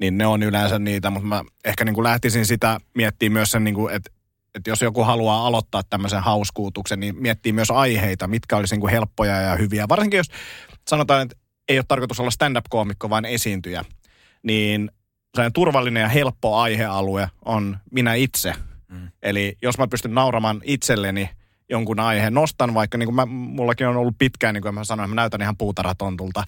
[0.00, 3.64] niin ne on yleensä niitä, mutta mä ehkä niin kuin lähtisin sitä miettimään myös sen,
[3.64, 4.10] niin kuin, että
[4.54, 8.90] että jos joku haluaa aloittaa tämmöisen hauskuutuksen, niin miettii myös aiheita, mitkä olisi niin kuin
[8.90, 9.88] helppoja ja hyviä.
[9.88, 10.30] Varsinkin jos
[10.88, 11.36] sanotaan, että
[11.68, 13.84] ei ole tarkoitus olla stand-up-koomikko, vaan esiintyjä,
[14.42, 14.90] niin
[15.54, 18.54] turvallinen ja helppo aihealue on minä itse.
[18.88, 19.08] Mm.
[19.22, 21.30] Eli jos mä pystyn nauramaan itselleni
[21.70, 25.10] jonkun aiheen, nostan vaikka, niin kuin mä, mullakin on ollut pitkään, niin kuin mä sanoin,
[25.10, 26.44] mä näytän ihan puutaratontulta.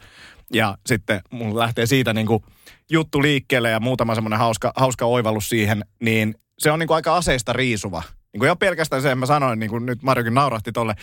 [0.52, 2.44] Ja sitten mulla lähtee siitä niin kuin
[2.90, 7.16] juttu liikkeelle ja muutama semmoinen hauska, hauska oivallus siihen, niin se on niin kuin aika
[7.16, 8.02] aseista riisuva.
[8.32, 10.94] Niin kuin jo pelkästään se, mä sanoin, niin kuin nyt Marjokin naurahti tolle,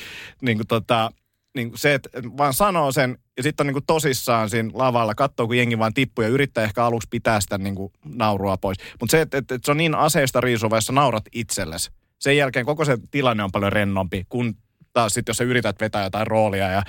[0.42, 1.12] niin kuin tota,
[1.56, 5.48] niin se, että vaan sanoo sen ja sitten on niin kuin tosissaan siinä lavalla, katsoo
[5.48, 8.78] kun jengi vaan tippuu ja yrittää ehkä aluksi pitää sitä niin kuin naurua pois.
[9.00, 11.92] Mutta se, että, että, että se on niin aseista riisuva, jos naurat itsellesi.
[12.20, 14.56] Sen jälkeen koko se tilanne on paljon rennompi, kun
[14.94, 16.84] taas sitten jos sä yrität vetää jotain roolia ja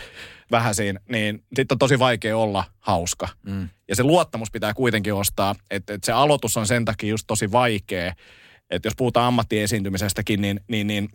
[0.50, 3.28] vähän siinä, niin sitten on tosi vaikea olla hauska.
[3.46, 3.68] Mm.
[3.88, 7.52] Ja se luottamus pitää kuitenkin ostaa, että, että se aloitus on sen takia just tosi
[7.52, 8.12] vaikea.
[8.70, 11.08] Että jos puhutaan ammattiesiintymisestäkin, niin, niin, niin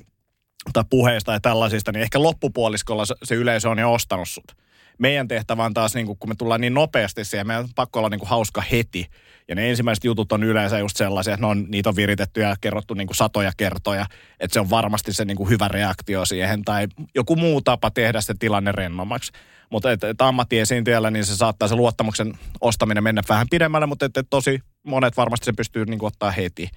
[0.74, 4.52] tai puheista ja tällaisista, niin ehkä loppupuoliskolla se yleisö on jo ostanut sut.
[4.98, 8.10] Meidän tehtävä on taas, niin kun me tullaan niin nopeasti siihen, meidän on pakko olla
[8.10, 9.08] niin kuin hauska heti.
[9.48, 12.56] Ja ne ensimmäiset jutut on yleensä just sellaisia, että ne on, niitä on viritetty ja
[12.62, 14.06] kerrottu niin kuin satoja kertoja.
[14.40, 18.22] Että se on varmasti se niin kuin hyvä reaktio siihen tai joku muu tapa tehdä
[18.22, 19.32] se tilanne rennommaksi.
[19.70, 24.18] Mutta et, et ammattiesiintyjällä niin se saattaa se luottamuksen ostaminen mennä vähän pidemmälle, mutta et,
[24.18, 26.70] et tosi monet varmasti se pystyy niin kuin ottaa heti.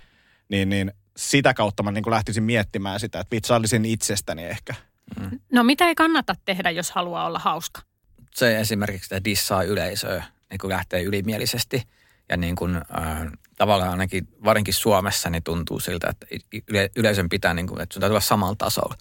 [0.48, 4.74] Niin, niin sitä kautta mä niin kuin lähtisin miettimään sitä, että vitsailisin itsestäni ehkä.
[5.20, 5.40] Mm.
[5.52, 7.82] No mitä ei kannata tehdä, jos haluaa olla hauska?
[8.34, 11.82] Se esimerkiksi, että dissaa yleisöä, niin kuin lähtee ylimielisesti.
[12.28, 12.82] Ja niin kuin, äh,
[13.56, 16.26] tavallaan ainakin varinkin Suomessa niin tuntuu siltä, että
[16.68, 18.94] yle, yleisön pitää, niin kuin, että sun täytyy olla samalla tasolla.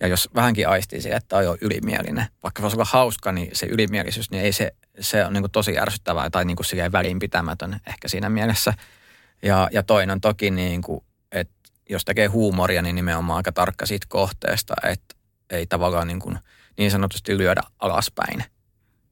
[0.00, 3.66] Ja jos vähänkin aistii siihen, että on ylimielinen, vaikka se olisi olla hauska, niin se
[3.66, 8.08] ylimielisyys, niin ei se, se on niin kuin tosi ärsyttävää tai niin kuin välinpitämätön ehkä
[8.08, 8.74] siinä mielessä.
[9.42, 11.04] Ja, ja toinen on toki, niin kuin,
[11.90, 15.14] jos tekee huumoria, niin nimenomaan aika tarkka siitä kohteesta, että
[15.50, 16.38] ei tavallaan niin, kuin,
[16.78, 18.44] niin sanotusti lyödä alaspäin.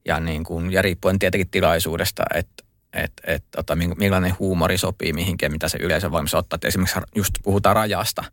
[0.05, 5.51] Ja, niin kuin, ja riippuen tietenkin tilaisuudesta, että että et, tota, millainen huumori sopii mihinkin,
[5.51, 6.55] mitä se yleisö valmis ottaa.
[6.55, 8.23] Et esimerkiksi just puhutaan rajasta.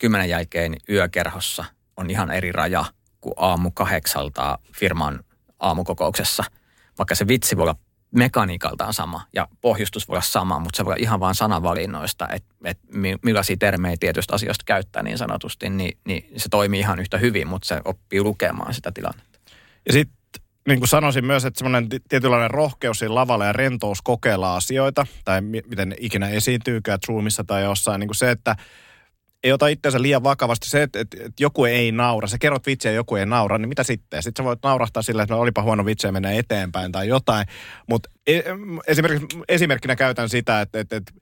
[0.00, 1.64] Kymmenen jälkeen yökerhossa
[1.96, 2.84] on ihan eri raja
[3.20, 5.20] kuin aamu kahdeksalta firman
[5.58, 6.44] aamukokouksessa.
[6.98, 7.78] Vaikka se vitsi voi olla
[8.10, 12.54] mekaniikaltaan sama ja pohjustus voi olla sama, mutta se voi olla ihan vain sanavalinnoista, että,
[12.64, 12.86] että
[13.22, 17.68] millaisia termejä tietystä asioista käyttää niin sanotusti, niin, niin se toimii ihan yhtä hyvin, mutta
[17.68, 19.40] se oppii lukemaan sitä tilannetta.
[19.86, 20.16] Ja sitten
[20.66, 25.40] niin kuin sanoisin myös, että semmoinen tietynlainen rohkeus siinä lavalla ja rentous kokeilla asioita, tai
[25.40, 28.56] miten ikinä esiintyykään Zoomissa tai jossain, niin kuin se, että
[29.46, 30.70] ei ota itseänsä liian vakavasti.
[30.70, 33.68] Se, että, että, että joku ei naura, sä kerrot vitsiä ja joku ei naura, niin
[33.68, 34.22] mitä sitten?
[34.22, 37.46] Sitten sä voit naurahtaa sillä, että no, olipa huono vitsi ja mennä eteenpäin tai jotain.
[37.88, 38.40] Mutta e,
[38.86, 41.12] esimerkiksi, esimerkkinä käytän sitä, että, että, että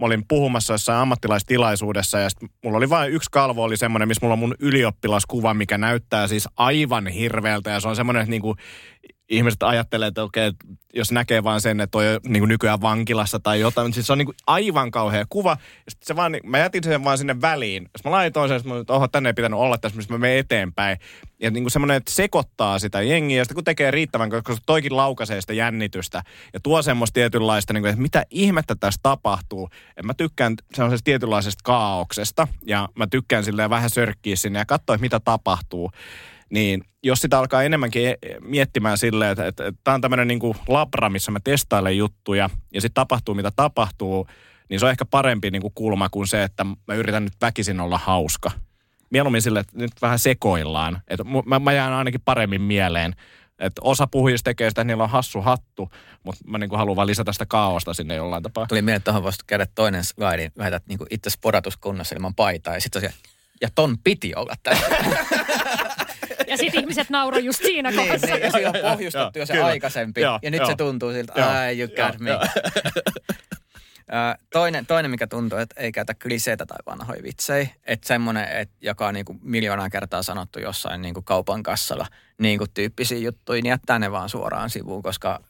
[0.00, 2.28] mä olin puhumassa jossain ammattilaistilaisuudessa ja
[2.64, 6.48] mulla oli vain yksi kalvo oli semmoinen, missä mulla on mun ylioppilaskuva, mikä näyttää siis
[6.56, 8.56] aivan hirveältä ja se on semmoinen, että niinku
[9.28, 10.52] ihmiset ajattelee, että okei,
[10.94, 14.18] jos näkee vaan sen, että on niin nykyään vankilassa tai jotain, mutta siis se on
[14.18, 15.56] niin kuin aivan kauhea kuva.
[15.60, 17.82] Ja se vaan, mä jätin sen vaan sinne väliin.
[17.82, 20.98] Jos mä laitoin sen, että oho, tänne ei pitänyt olla tässä, missä mä menen eteenpäin.
[21.40, 24.96] Ja niin kuin semmoinen, että sekoittaa sitä jengiä, ja sitten kun tekee riittävän, koska toikin
[24.96, 29.68] laukaisee sitä jännitystä ja tuo semmoista tietynlaista, niin kuin, että mitä ihmettä tässä tapahtuu.
[29.96, 34.98] Et mä tykkään semmoisesta tietynlaisesta kaauksesta, ja mä tykkään silleen vähän sörkkiä sinne ja katsoa,
[34.98, 35.90] mitä tapahtuu
[36.54, 40.38] niin jos sitä alkaa enemmänkin e- miettimään silleen, että, että, että tämä on tämmöinen niin
[40.38, 44.26] kuin labra, missä mä testailen juttuja ja sitten tapahtuu mitä tapahtuu,
[44.68, 47.80] niin se on ehkä parempi niin kuin kulma kuin se, että mä yritän nyt väkisin
[47.80, 48.50] olla hauska.
[49.10, 51.02] Mieluummin sille, että nyt vähän sekoillaan.
[51.08, 53.14] Että mä, mä jään ainakin paremmin mieleen.
[53.58, 55.90] Että osa puhujista tekee sitä, että niillä on hassu hattu,
[56.22, 58.66] mutta mä niin haluan vaan lisätä sitä kaaosta sinne jollain tapaa.
[58.66, 62.80] Tuli mieleen, että tuohon voisi käydä toinen slaidi, väität niin itse sporatuskunnassa ilman paitaa ja
[62.80, 63.12] sitten
[63.60, 64.86] ja ton piti olla tässä.
[66.50, 68.26] Ja sitten ihmiset nauroi just siinä niin, kohdassa.
[68.26, 69.66] Niin, ja siinä on pohjustettu jo se kyllä.
[69.66, 70.20] aikaisempi.
[70.20, 70.66] Ja, ja nyt jo.
[70.66, 72.30] se tuntuu siltä, ai you got me.
[74.52, 77.68] toinen, toinen, mikä tuntuu, että ei käytä kliseitä tai vanhoja vitsejä.
[77.84, 82.06] Että semmoinen, että joka on niinku miljoonaa kertaa sanottu jossain niinku kaupan kassalla
[82.38, 85.40] niinku tyyppisiä juttuja, niin jättää ne vaan suoraan sivuun, koska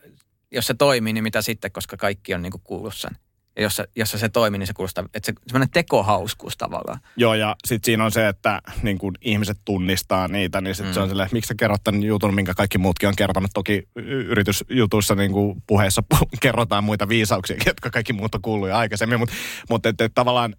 [0.51, 3.13] jos se toimii, niin mitä sitten, koska kaikki on niinku kuullut sen.
[3.57, 7.01] Ja jos se, jos se toimii, niin se kuulostaa, että se semmoinen tekohauskuus tavallaan.
[7.17, 10.95] Joo, ja sitten siinä on se, että niin kun ihmiset tunnistaa niitä, niin sitten mm.
[10.95, 11.11] se on mm.
[11.11, 13.51] silleen, miksi sä kerrot tämän jutun, minkä kaikki muutkin on kertonut.
[13.55, 13.89] Toki
[14.29, 16.03] yritysjutuissa niin kuin puheessa
[16.41, 19.35] kerrotaan muita viisauksia, jotka kaikki muut on kuullut jo aikaisemmin, mutta,
[19.71, 20.55] mutta että, että tavallaan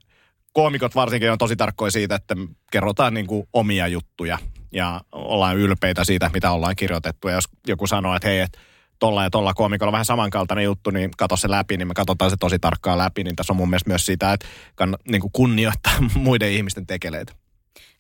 [0.54, 2.36] koomikot varsinkin on tosi tarkkoja siitä, että
[2.72, 4.38] kerrotaan niin kuin omia juttuja
[4.74, 7.28] ja ollaan ylpeitä siitä, mitä ollaan kirjoitettu.
[7.28, 8.60] Ja jos joku sanoo, että hei, että
[9.00, 12.38] tolla ja tolla koomikolla vähän samankaltainen juttu, niin katso se läpi, niin me katsotaan se
[12.40, 13.24] tosi tarkkaan läpi.
[13.24, 17.34] Niin tässä on mun mielestä myös sitä, että kann, niin kuin kunnioittaa muiden ihmisten tekeleitä.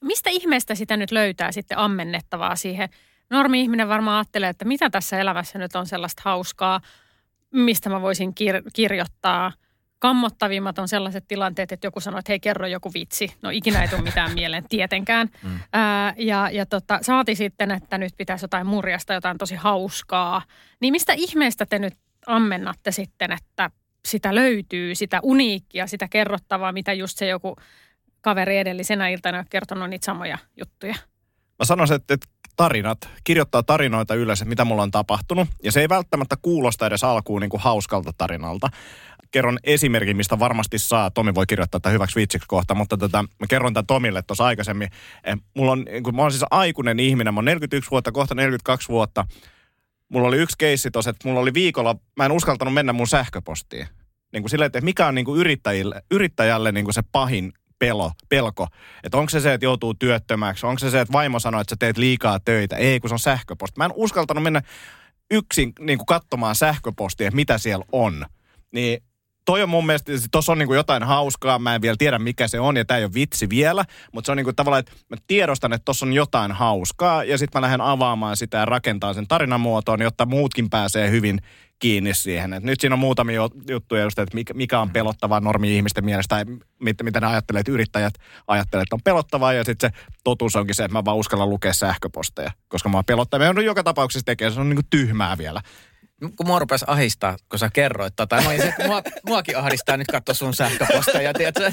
[0.01, 2.89] Mistä ihmeestä sitä nyt löytää sitten ammennettavaa siihen?
[3.29, 6.81] Normi-ihminen varmaan ajattelee, että mitä tässä elämässä nyt on sellaista hauskaa,
[7.51, 9.51] mistä mä voisin kir- kirjoittaa–
[9.99, 13.31] kammottavimmat on sellaiset tilanteet, että joku sanoo, että hei kerro joku vitsi.
[13.41, 15.29] No ikinä ei tule mitään mieleen tietenkään.
[15.43, 15.59] Mm.
[15.73, 20.41] Ää, ja ja tota, saati sitten, että nyt pitäisi jotain murjasta, jotain tosi hauskaa.
[20.79, 21.93] Niin mistä ihmeestä te nyt
[22.27, 23.69] ammennatte sitten, että
[24.07, 27.55] sitä löytyy, sitä uniikkia, sitä kerrottavaa, mitä just se joku
[28.21, 30.95] kaveri edellisenä iltana on kertonut niitä samoja juttuja?
[31.59, 35.47] Mä sanoisin, että, että tarinat, kirjoittaa tarinoita yleensä, mitä mulla on tapahtunut.
[35.63, 38.69] Ja se ei välttämättä kuulosta edes alkuun niin kuin hauskalta tarinalta
[39.31, 41.11] kerron esimerkin, mistä varmasti saa.
[41.11, 44.89] Tomi voi kirjoittaa tätä hyväksi vitsiksi kohta, mutta tota, mä kerron tämän Tomille tuossa aikaisemmin.
[45.23, 48.89] Eh, mulla on, kun mä oon siis aikuinen ihminen, mä oon 41 vuotta, kohta 42
[48.89, 49.25] vuotta.
[50.09, 53.87] Mulla oli yksi keissi tuossa, että mulla oli viikolla, mä en uskaltanut mennä mun sähköpostiin.
[54.33, 58.11] Niin kuin silleen, että mikä on niin kuin yrittäjille, yrittäjälle niin kuin se pahin pelo,
[58.29, 58.67] pelko.
[59.03, 60.65] Että onko se se, että joutuu työttömäksi?
[60.65, 62.75] Onko se se, että vaimo sanoo, että sä teet liikaa töitä?
[62.75, 63.77] Ei, kun se on sähköposti.
[63.77, 64.61] Mä en uskaltanut mennä
[65.31, 68.25] yksin niin kuin katsomaan sähköpostia, että mitä siellä on.
[68.71, 69.03] Niin
[69.45, 72.47] toi on mun mielestä, tuossa on niin kuin jotain hauskaa, mä en vielä tiedä mikä
[72.47, 74.91] se on ja tämä ei ole vitsi vielä, mutta se on niin kuin tavallaan, että
[75.09, 79.13] mä tiedostan, että tuossa on jotain hauskaa ja sitten mä lähden avaamaan sitä ja rakentaa
[79.13, 81.39] sen tarinamuotoon, jotta muutkin pääsee hyvin
[81.79, 82.53] kiinni siihen.
[82.53, 86.45] Et nyt siinä on muutamia juttuja just, että mikä on pelottavaa normi-ihmisten mielestä, tai
[86.79, 88.13] mit, mitä ne ajattelee, että yrittäjät
[88.47, 91.73] ajattelee, että on pelottavaa, ja sitten se totuus onkin se, että mä vaan uskallan lukea
[91.73, 93.47] sähköposteja, koska mä oon pelottavaa.
[93.47, 95.61] Ja joka tapauksessa tekee, se on niin kuin tyhmää vielä
[96.19, 100.07] kun mua rupesi ahistaa, kun sä kerroit tota, mä olisin, että mua, muakin ahdistaa nyt
[100.07, 101.71] katsoa sun sähköposteja, tiedätkö?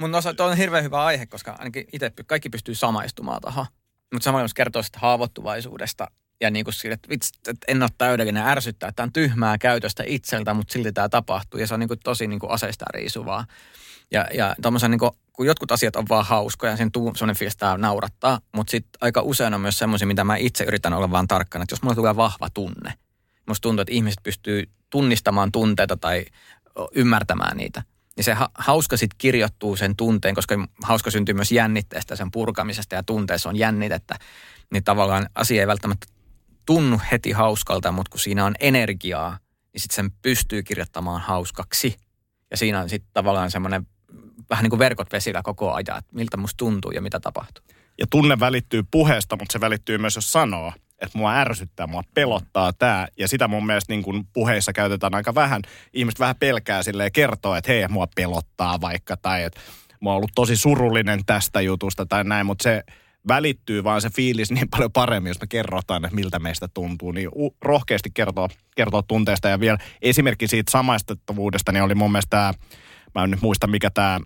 [0.00, 3.66] mun osa, on hirveän hyvä aihe, koska ainakin itse kaikki pystyy samaistumaan tuohon.
[4.12, 6.06] Mutta samalla jos kertoo sitä haavoittuvaisuudesta
[6.40, 10.04] ja niin kuin sille, että, vitsi, että en ole täydellinen ärsyttää, että on tyhmää käytöstä
[10.06, 13.44] itseltä, mutta silti tämä tapahtuu ja se on niin kuin tosi niin kuin aseista riisuvaa.
[14.10, 14.56] Ja, ja
[14.88, 18.70] niin kuin, kun jotkut asiat on vaan hauskoja, sen tuu sellainen fiilis, että naurattaa, mutta
[18.70, 21.82] sitten aika usein on myös semmoisia, mitä mä itse yritän olla vaan tarkkana, että jos
[21.82, 22.94] mulla tulee vahva tunne,
[23.46, 26.24] musta tuntuu, että ihmiset pystyy tunnistamaan tunteita tai
[26.94, 27.82] ymmärtämään niitä.
[28.16, 32.94] Niin se ha- hauska sitten kirjoittuu sen tunteen, koska hauska syntyy myös jännitteestä, sen purkamisesta
[32.94, 34.18] ja tunteessa on jännitettä.
[34.72, 36.06] Niin tavallaan asia ei välttämättä
[36.66, 39.38] tunnu heti hauskalta, mutta kun siinä on energiaa,
[39.72, 41.96] niin sitten sen pystyy kirjoittamaan hauskaksi.
[42.50, 43.86] Ja siinä on sitten tavallaan semmoinen
[44.50, 47.64] vähän niin kuin verkot vesillä koko ajan, että miltä musta tuntuu ja mitä tapahtuu.
[47.98, 52.72] Ja tunne välittyy puheesta, mutta se välittyy myös, jos sanoo että mua ärsyttää, mua pelottaa
[52.72, 53.08] tämä.
[53.18, 55.62] Ja sitä mun mielestä niin kun puheissa käytetään aika vähän.
[55.92, 59.60] Ihmiset vähän pelkää silleen kertoa, että hei, mua pelottaa vaikka, tai että
[60.00, 62.82] mä oon ollut tosi surullinen tästä jutusta tai näin, mutta se
[63.28, 67.12] välittyy vaan se fiilis niin paljon paremmin, jos me kerrotaan, että miltä meistä tuntuu.
[67.12, 67.30] Niin
[67.62, 69.48] rohkeasti kertoa, kertoa tunteesta.
[69.48, 72.52] Ja vielä esimerkki siitä samaistettavuudesta, niin oli mun mielestä tämä,
[73.14, 74.20] mä en nyt muista mikä tämä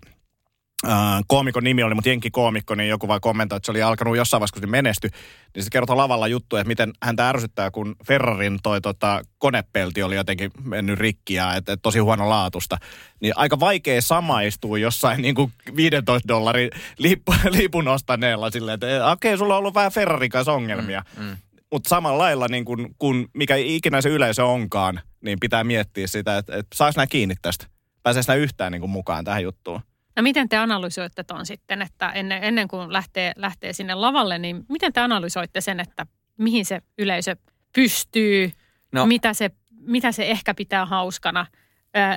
[1.27, 4.53] koomikon nimi oli, mutta koomikko, niin joku vaan kommentoi, että se oli alkanut jossain vaiheessa,
[4.53, 5.09] kun se menesty,
[5.55, 10.15] niin se kertoo lavalla juttu, että miten häntä ärsyttää, kun Ferrarin toi tota, konepelti oli
[10.15, 12.77] jotenkin mennyt rikki ja et, et tosi huono laatusta.
[13.21, 19.31] Niin aika vaikea samaistua jossain niin kuin 15 dollarin lippu, lipun ostaneella silleen, että okei,
[19.31, 21.03] okay, sulla on ollut vähän Ferrarin kanssa ongelmia.
[21.17, 21.37] Mm, mm.
[21.71, 26.37] Mutta samalla lailla, niin kun, kun mikä ikinä se yleisö onkaan, niin pitää miettiä sitä,
[26.37, 27.65] että, että saisi nämä kiinni tästä.
[28.03, 29.81] Pääsee sitä yhtään niin kuin mukaan tähän juttuun.
[30.15, 34.65] No miten te analysoitte tuon sitten, että ennen, ennen kuin lähtee, lähtee sinne lavalle, niin
[34.69, 36.05] miten te analysoitte sen, että
[36.37, 37.35] mihin se yleisö
[37.75, 38.51] pystyy,
[38.91, 39.05] no.
[39.05, 41.45] mitä, se, mitä se ehkä pitää hauskana,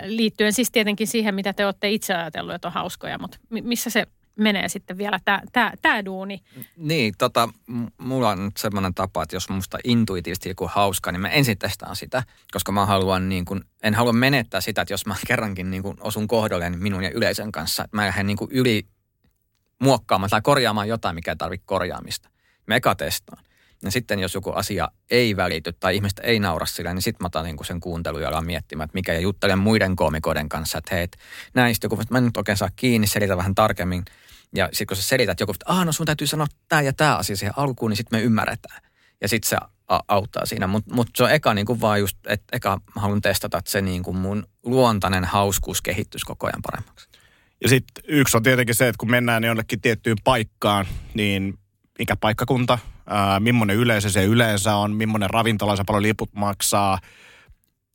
[0.04, 4.06] liittyen siis tietenkin siihen, mitä te olette itse ajatellut, että on hauskoja, mutta missä se
[4.36, 5.20] menee sitten vielä
[5.82, 6.42] tämä duuni.
[6.76, 7.48] Niin, tota,
[7.98, 11.96] mulla on nyt semmoinen tapa, että jos musta intuitiivisesti joku hauska, niin mä ensin testaan
[11.96, 12.22] sitä,
[12.52, 15.96] koska mä haluan niin kuin, en halua menettää sitä, että jos mä kerrankin niin kuin
[16.00, 18.86] osun kohdalleen minun ja yleisön kanssa, että mä lähden niin kuin yli
[19.78, 22.28] muokkaamaan tai korjaamaan jotain, mikä ei tarvitse korjaamista.
[22.66, 23.46] Mä testaan.
[23.82, 27.26] Ja sitten jos joku asia ei välity tai ihmistä ei naura sillä, niin sitten mä
[27.26, 30.94] otan niin sen kuuntelun ja alan miettimään, että mikä ja juttelen muiden koomikoiden kanssa, että
[30.94, 31.08] hei,
[31.54, 34.04] näistä joku, mä en nyt oikein saa kiinni, selitä vähän tarkemmin.
[34.56, 37.36] Ja sitten kun sä selität joku, että no sun täytyy sanoa tämä ja tämä asia
[37.36, 38.82] siihen alkuun, niin sitten me ymmärretään.
[39.20, 39.56] Ja sitten se
[40.08, 40.66] auttaa siinä.
[40.66, 43.70] Mutta mut se on eka niin kuin vaan just, että eka mä haluan testata, että
[43.70, 47.08] se niin kuin mun luontainen hauskuus kehittyisi koko ajan paremmaksi.
[47.62, 51.58] Ja sitten yksi on tietenkin se, että kun mennään jonnekin tiettyyn paikkaan, niin
[51.98, 56.98] mikä paikkakunta, ää, millainen yleisö se yleensä on, millainen ravintola se paljon liput maksaa–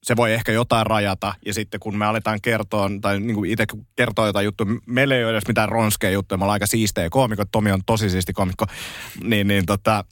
[0.03, 1.33] se voi ehkä jotain rajata.
[1.45, 5.23] Ja sitten kun me aletaan kertoa, tai niin kuin itse kertoo jotain juttuja, meillä ei
[5.23, 8.65] ole edes mitään ronskeja juttuja, me ollaan aika siistejä koomikko, Tomi on tosi siisti koomikko,
[9.23, 10.05] niin, niin tota,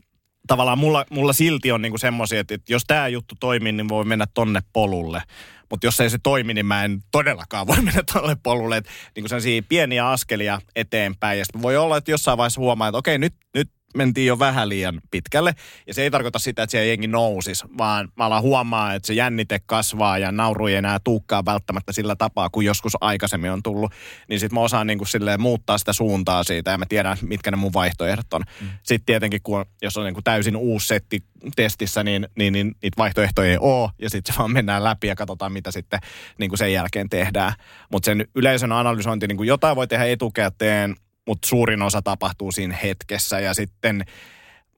[0.47, 4.06] tavallaan mulla, mulla silti on niinku semmoisia, että, että jos tämä juttu toimii, niin voi
[4.06, 5.21] mennä tonne polulle.
[5.69, 8.78] Mutta jos ei se toimi, niin mä en todellakaan voi mennä tonne polulle.
[8.78, 11.39] Että niin sellaisia pieniä askelia eteenpäin.
[11.39, 15.02] Ja voi olla, että jossain vaiheessa huomaa, että okei, nyt, nyt mentiin jo vähän liian
[15.12, 15.54] pitkälle.
[15.88, 19.13] Ja se ei tarkoita sitä, että siellä jengi nousisi, vaan mä alan huomaa, että se
[19.13, 23.91] jännite kasvaa ja nauru ei enää tuukkaa välttämättä sillä tapaa, kuin joskus aikaisemmin on tullut.
[24.28, 27.52] Niin sitten mä osaan niin kuin silleen muuttaa sitä suuntaa siitä ja mä tiedän, mitkä
[27.52, 28.41] ne mun vaihtoehdot on.
[28.62, 28.67] Mm.
[28.84, 31.23] Sitten tietenkin, kun, jos on niin kuin täysin uusi setti
[31.56, 33.89] testissä, niin, niin, niin niitä vaihtoehtoja ei ole.
[33.99, 35.99] Ja sitten se vaan mennään läpi ja katsotaan, mitä sitten
[36.38, 37.54] niin kuin sen jälkeen tehdään.
[37.91, 40.95] Mutta sen yleisön analysointi, niin kuin jotain voi tehdä etukäteen,
[41.30, 44.06] mutta suurin osa tapahtuu siinä hetkessä ja sitten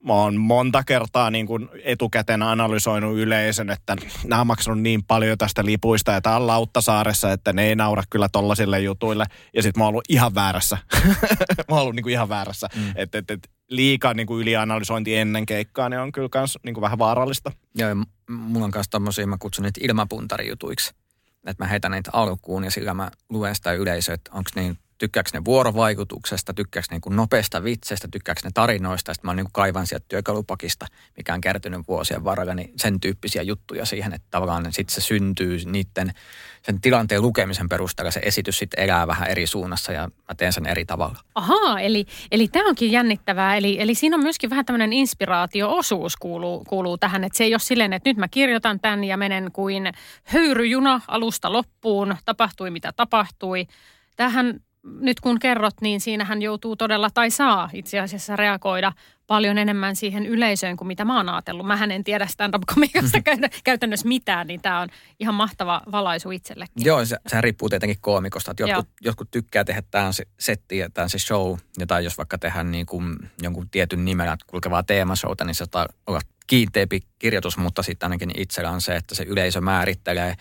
[0.04, 5.38] mä oon monta kertaa niin kuin etukäteen analysoinut yleisön, että nämä on maksanut niin paljon
[5.38, 9.24] tästä lipuista ja tää on Lauttasaaressa, että ne ei naura kyllä tollasille jutuille.
[9.54, 10.78] Ja sitten mä oon ollut ihan väärässä.
[11.68, 12.68] mä oon ollut niin kuin ihan väärässä.
[12.76, 12.92] Mm.
[12.94, 16.82] Että et, et liikaa niin kuin ylianalysointi ennen keikkaa niin on kyllä kans niin kuin
[16.82, 17.52] vähän vaarallista.
[17.74, 17.96] Joo, ja
[18.30, 20.94] mulla on kanssa tommosia, mä kutsun niitä ilmapuntarijutuiksi.
[21.46, 25.30] Että mä heitän niitä alkuun ja sillä mä luen sitä yleisöä, että onko niin tykkääkö
[25.32, 29.14] ne vuorovaikutuksesta, tykkääkö ne niin nopeasta vitsestä, tykkääkö ne tarinoista.
[29.14, 30.86] Sitten mä niin kaivan sieltä työkalupakista,
[31.16, 35.58] mikä on kertynyt vuosien varrella, niin sen tyyppisiä juttuja siihen, että tavallaan sitten se syntyy
[35.64, 36.12] niiden
[36.62, 40.66] sen tilanteen lukemisen perusteella se esitys sitten elää vähän eri suunnassa ja mä teen sen
[40.66, 41.18] eri tavalla.
[41.34, 43.56] Ahaa, eli, eli tämä onkin jännittävää.
[43.56, 47.60] Eli, eli siinä on myöskin vähän tämmöinen inspiraatio-osuus kuuluu, kuuluu tähän, että se ei ole
[47.60, 49.92] silleen, että nyt mä kirjoitan tämän ja menen kuin
[50.24, 53.66] höyryjuna alusta loppuun, tapahtui mitä tapahtui.
[54.16, 58.92] Tähän nyt kun kerrot, niin siinähän joutuu todella tai saa itse asiassa reagoida
[59.26, 61.66] paljon enemmän siihen yleisöön kuin mitä mä oon ajatellut.
[61.66, 63.48] Mähän en tiedä stand-up-komiikasta Mm-hmm.
[63.64, 64.88] käytännössä mitään, niin tämä on
[65.20, 66.84] ihan mahtava valaisu itsellekin.
[66.84, 68.50] Joo, se, sehän riippuu tietenkin koomikosta.
[68.50, 68.94] Että jotkut, Joo.
[69.00, 71.58] jotkut tykkää tehdä tämän se setti ja tämän se show.
[71.78, 75.86] Ja tai jos vaikka tehdään niin kuin jonkun tietyn nimellä kulkevaa teemashowta, niin se saattaa
[76.06, 80.34] olla kiinteämpi kirjoitus, mutta sitten ainakin itsellä on se, että se yleisö määrittelee,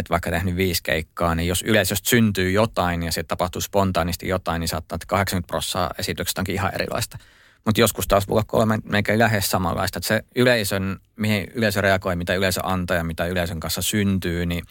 [0.00, 4.60] että vaikka tehnyt viisi keikkaa, niin jos yleisöstä syntyy jotain ja se tapahtuu spontaanisti jotain,
[4.60, 7.18] niin saattaa, että 80 prosenttia esityksestä onkin ihan erilaista.
[7.64, 12.16] Mutta joskus taas voi olla kolme meikä lähes samanlaista, että se yleisön, mihin yleisö reagoi,
[12.16, 14.64] mitä yleisö antaa ja mitä yleisön kanssa syntyy, niin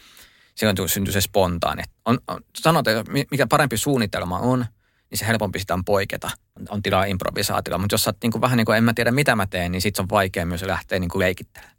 [0.54, 1.82] silloin syntyy se spontaani.
[2.04, 4.66] On, on, sanotaan, mikä parempi suunnitelma on,
[5.10, 6.30] niin se helpompi sitä on poiketa.
[6.68, 9.36] On, tilaa improvisaatiolla, mutta jos sä niin kuin, vähän niin kuin en mä tiedä mitä
[9.36, 11.76] mä teen, niin sit se on vaikea myös lähteä niin kuin leikittelemään.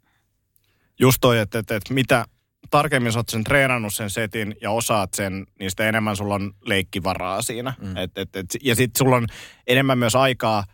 [0.98, 2.26] Just toi, että, että, että mitä
[2.72, 6.52] tarkemmin sä oot sen treenannut sen setin ja osaat sen, niin sitä enemmän sulla on
[6.66, 7.74] leikkivaraa siinä.
[7.80, 7.96] Mm.
[7.96, 9.26] Et, et, et, ja sitten sulla on
[9.66, 10.64] enemmän myös aikaa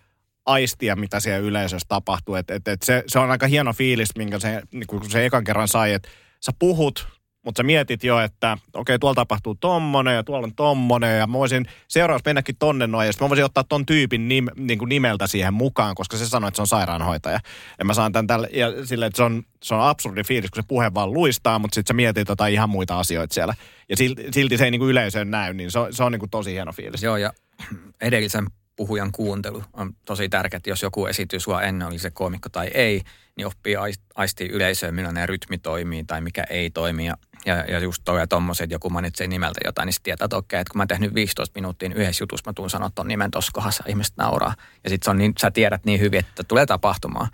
[0.46, 2.34] aistia, mitä siellä yleisössä tapahtuu.
[2.34, 5.44] Et, et, et se, se on aika hieno fiilis, minkä se, niin kun se ekan
[5.44, 6.08] kerran sai, että
[6.40, 7.08] sä puhut,
[7.48, 11.26] mutta sä mietit jo, että okei, okay, tuolla tapahtuu tommonen ja tuolla on tommonen ja
[11.26, 14.88] mä voisin seuraavaksi mennäkin tonne noin ja mä voisin ottaa ton tyypin nim, niin kuin
[14.88, 17.40] nimeltä siihen mukaan, koska se sanoi, että se on sairaanhoitaja.
[17.78, 20.62] Ja mä saan tämän tälle, ja sille, että se on, se on absurdi fiilis, kun
[20.62, 23.54] se puhe vaan luistaa, mutta sitten sä mietit jotain ihan muita asioita siellä.
[23.88, 26.20] Ja silti, silti se ei niin kuin yleisöön näy, niin se on, se on niin
[26.20, 27.02] kuin tosi hieno fiilis.
[27.02, 27.32] Joo, ja
[28.00, 32.70] edellisen puhujan kuuntelu on tosi tärkeää, jos joku esityy sua ennen, oli se koomikko tai
[32.74, 33.02] ei,
[33.36, 37.06] niin oppii ais- aistii yleisöön, millainen rytmi toimii tai mikä ei toimi.
[37.06, 37.14] Ja,
[37.46, 40.36] ja, ja just toi ja tommoset, että joku mainitsee nimeltä jotain, niin sitten tietää, että
[40.36, 43.08] okei, että kun mä oon tehnyt 15 minuuttia niin yhdessä jutussa, mä tuun sanoa ton
[43.08, 44.54] nimen tuossa kohdassa, ihmiset nauraa.
[44.84, 47.28] Ja sitten niin, sä tiedät niin hyvin, että tulee tapahtumaan.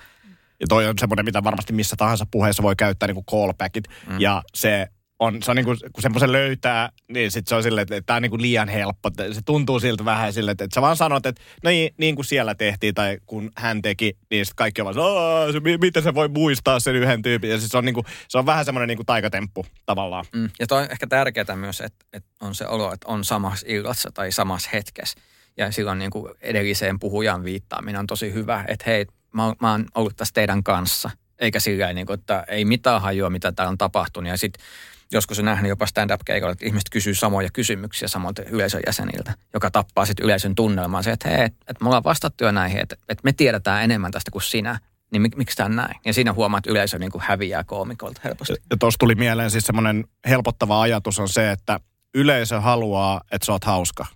[0.60, 3.84] Ja toi on semmoinen, mitä varmasti missä tahansa puheessa voi käyttää niin kuin callbackit.
[4.06, 4.20] Mm.
[4.20, 4.88] Ja se
[5.24, 8.06] on, se on niin kuin, kun semmoisen löytää, niin sitten se on silleen, että, että
[8.06, 9.10] tämä on niin kuin liian helppo.
[9.32, 12.24] Se tuntuu siltä vähän silleen, että, että sä vaan sanot, että no niin, niin kuin
[12.24, 16.14] siellä tehtiin tai kun hän teki, niin sitten kaikki on vaan, se, mi- miten se
[16.14, 17.50] voi muistaa sen yhden tyypin.
[17.50, 20.24] Ja siis se on, niin kuin, se on vähän semmoinen niin kuin taikatemppu tavallaan.
[20.34, 20.50] Mm.
[20.60, 24.10] Ja toi on ehkä tärkeää myös, että, että on se olo, että on samassa illassa
[24.14, 25.20] tai samassa hetkessä.
[25.56, 29.86] Ja silloin niin kuin edelliseen puhujan viittaaminen on tosi hyvä, että hei, mä, mä oon
[29.94, 31.10] ollut tässä teidän kanssa.
[31.38, 34.30] Eikä sillä niin kuin, että ei mitään hajua, mitä täällä on tapahtunut.
[34.30, 34.66] Ja sitten
[35.12, 40.06] joskus on nähnyt jopa stand-up-keikolla, että ihmiset kysyy samoja kysymyksiä samoilta yleisön jäseniltä, joka tappaa
[40.06, 41.02] sitten yleisön tunnelmaa.
[41.02, 44.12] Se, että hei, että et me ollaan vastattu jo näihin, että et me tiedetään enemmän
[44.12, 44.78] tästä kuin sinä.
[45.12, 45.94] Niin mik, miksi tämä näin?
[46.04, 48.54] Ja siinä huomaa, että yleisö niin kuin häviää koomikolta helposti.
[48.70, 51.80] Ja tuossa tuli mieleen siis semmoinen helpottava ajatus on se, että
[52.14, 54.06] yleisö haluaa, että sä oot hauska.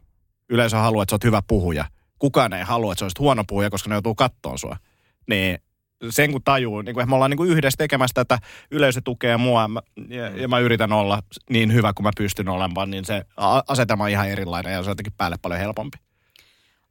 [0.48, 1.84] Yleisö haluaa, että sä oot hyvä puhuja.
[2.18, 4.76] Kukaan ei halua, että sä olisit huono puhuja, koska ne joutuu kattoon sua.
[5.28, 5.58] Niin
[6.10, 8.38] sen kun tajuu, niin kun me ollaan niin kuin yhdessä tekemässä tätä,
[8.70, 12.90] yleisö tukee mua mä, ja, ja mä yritän olla niin hyvä kuin mä pystyn olemaan,
[12.90, 15.98] niin se a- asetelma on ihan erilainen ja se on jotenkin päälle paljon helpompi.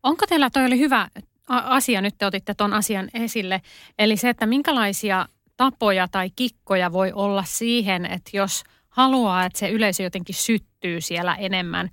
[0.04, 1.08] Onko teillä, toi oli hyvä
[1.48, 3.62] asia, nyt te otitte tuon asian esille,
[4.00, 5.26] eli se, että minkälaisia
[5.58, 11.36] tapoja tai kikkoja voi olla siihen, että jos haluaa, että se yleisö jotenkin syttyy siellä
[11.36, 11.90] enemmän.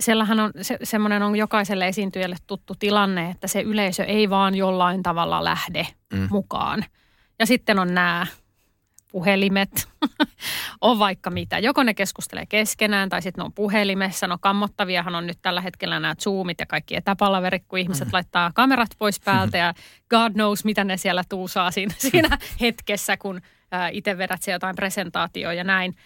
[0.00, 5.02] Sellahan on, se, semmoinen on jokaiselle esiintyjälle tuttu tilanne, että se yleisö ei vaan jollain
[5.02, 6.28] tavalla lähde Mm.
[6.30, 6.84] mukaan.
[7.38, 8.26] Ja sitten on nämä
[9.12, 9.88] puhelimet,
[10.80, 11.58] on vaikka mitä.
[11.58, 14.26] Joko ne keskustelee keskenään tai sitten ne on puhelimessa.
[14.26, 18.12] No kammottaviahan on nyt tällä hetkellä nämä Zoomit ja kaikki etäpalaverit, kun ihmiset mm.
[18.12, 19.74] laittaa kamerat pois päältä ja
[20.10, 23.40] God knows, mitä ne siellä tuusaa siinä, siinä hetkessä, kun
[23.92, 25.96] itse vedät se jotain presentaatioa ja näin.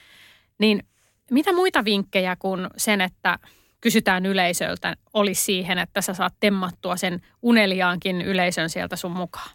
[0.58, 0.82] Niin
[1.30, 3.38] mitä muita vinkkejä kuin sen, että
[3.84, 9.50] kysytään yleisöltä, olisi siihen, että sä saat temmattua sen uneliaankin yleisön sieltä sun mukaan?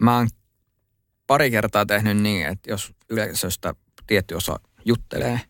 [0.00, 0.28] Mä oon
[1.26, 3.74] pari kertaa tehnyt niin, että jos yleisöstä
[4.06, 5.40] tietty osa juttelee,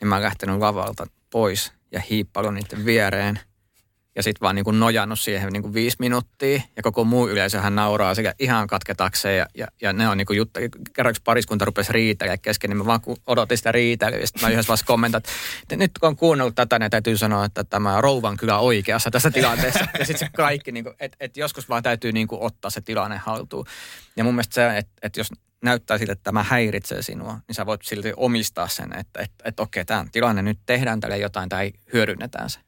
[0.00, 3.40] niin mä oon lähtenyt lavalta pois ja hiippaillut niiden viereen.
[4.16, 6.62] Ja sitten vaan niin kuin nojannut siihen niin kuin viisi minuuttia.
[6.76, 9.38] Ja koko muu yleisöhän nauraa sekä ihan katketakseen.
[9.38, 10.60] Ja, ja, ja ne on niin kuin juttu.
[10.92, 14.18] Kerran yksi pariskunta rupesi riitelemään kesken, niin mä vaan odotin sitä riitelyä.
[14.18, 15.22] Ja sitten mä yhdessä vaiheessa kommentoin,
[15.62, 19.10] että nyt kun on kuunnellut tätä, niin täytyy sanoa, että tämä rouva on kyllä oikeassa
[19.10, 19.86] tässä tilanteessa.
[19.98, 22.80] Ja sitten se kaikki, niin kuin, että, että joskus vaan täytyy niin kuin ottaa se
[22.80, 23.66] tilanne haltuun.
[24.16, 25.28] Ja mun mielestä se, että, että jos
[25.64, 29.62] näyttää siltä, että tämä häiritsee sinua, niin sä voit silti omistaa sen, että, että, että
[29.62, 32.60] okei, tämä tilanne nyt tehdään tälle jotain tai hyödynnetään se.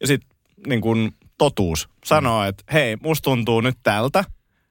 [0.00, 0.35] Ja sitten
[0.66, 4.24] niin kuin totuus sanoo, että hei, musta tuntuu nyt tältä,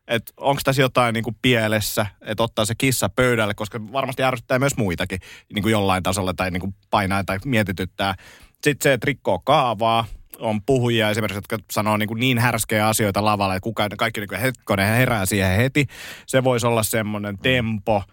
[0.08, 4.60] että onko tässä jotain niin kuin pielessä, että ottaa se kissa pöydälle, koska varmasti ärsyttää
[4.60, 5.20] myös muitakin
[5.54, 8.16] niin kuin jollain tasolla tai niin kuin painaa tai mietityttää.
[8.64, 10.06] Sitten se, että rikkoo kaavaa,
[10.40, 14.42] on puhujia esimerkiksi, jotka sanoo niin, niin härskejä asioita lavalla, että kukaan, kaikki niin kuin
[14.42, 15.86] hetkonen herää siihen heti.
[16.28, 18.04] Se voisi olla semmoinen tempo.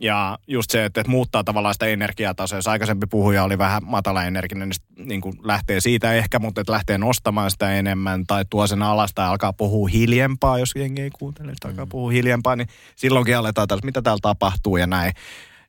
[0.00, 2.58] Ja just se, että, muuttaa tavallaan sitä energiatasoa.
[2.58, 6.72] Jos aikaisempi puhuja oli vähän matala energinen, niin, niin kuin lähtee siitä ehkä, mutta että
[6.72, 11.10] lähtee nostamaan sitä enemmän tai tuo sen alasta ja alkaa puhua hiljempaa, jos jengi ei
[11.10, 11.88] kuuntele, että alkaa mm.
[11.88, 15.12] puhua hiljempaa, niin silloinkin aletaan taas, mitä täällä tapahtuu ja näin.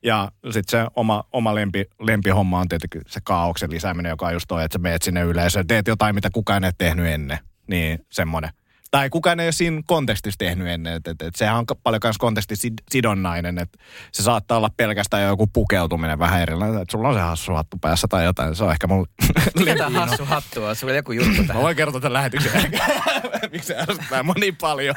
[0.02, 4.48] Ja sitten se oma, oma lempi, lempihomma on tietenkin se kaauksen lisääminen, joka on just
[4.48, 7.38] toi, että sä meet sinne yleisöön, teet jotain, mitä kukaan ei tehnyt ennen.
[7.66, 8.50] Niin semmoinen
[8.92, 10.92] tai kukaan ei ole siinä kontekstissa tehnyt ennen.
[10.92, 13.78] Et, et, et sehän on paljon myös kontekstisidonnainen, että
[14.12, 16.82] se saattaa olla pelkästään joku pukeutuminen vähän erilainen.
[16.82, 18.56] Että sulla on se hassu hattu päässä tai jotain.
[18.56, 19.06] Se on ehkä mun
[19.64, 20.76] Mitä hassu hattu on?
[20.76, 21.56] Sulla on joku juttu tähän.
[21.56, 22.72] Mä voin kertoa tämän lähetyksen.
[23.52, 24.94] Miksi se ärsyttää mua niin paljon?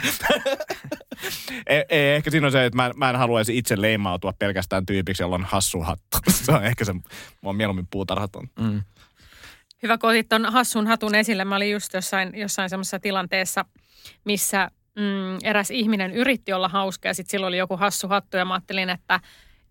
[1.68, 5.24] ei, ei, ehkä siinä on se, että mä, mä en haluaisi itse leimautua pelkästään tyypiksi,
[5.24, 6.18] jolla on hassu hattu.
[6.30, 7.02] se on ehkä se, mä
[7.44, 8.50] oon mieluummin puutarhaton.
[8.60, 8.82] Mm.
[9.86, 11.46] Hyvä, kun otit ton hassun hatun esille.
[11.46, 13.66] Mä olin just jossain, jossain semmoisessa tilanteessa,
[14.24, 18.46] missä mm, eräs ihminen yritti olla hauska ja sitten silloin oli joku hassu hattu ja
[18.46, 19.20] mä ajattelin, että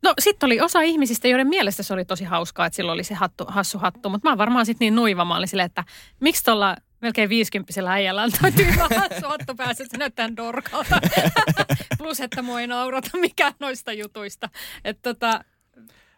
[0.03, 3.15] No sitten oli osa ihmisistä, joiden mielestä se oli tosi hauskaa, että silloin oli se
[3.15, 4.09] hattu, hassu hattu.
[4.09, 5.25] Mutta mä oon varmaan sitten niin nuiva.
[5.25, 5.85] Mä olin silleen, että
[6.21, 11.01] miksi tuolla melkein viisikymppisellä äijällä on toi tyhmä hassu hattu päässä, että se näyttää dorkalta.
[11.99, 14.49] Plus, että mua ei naurata mikään noista jutuista.
[14.85, 15.45] Että tota,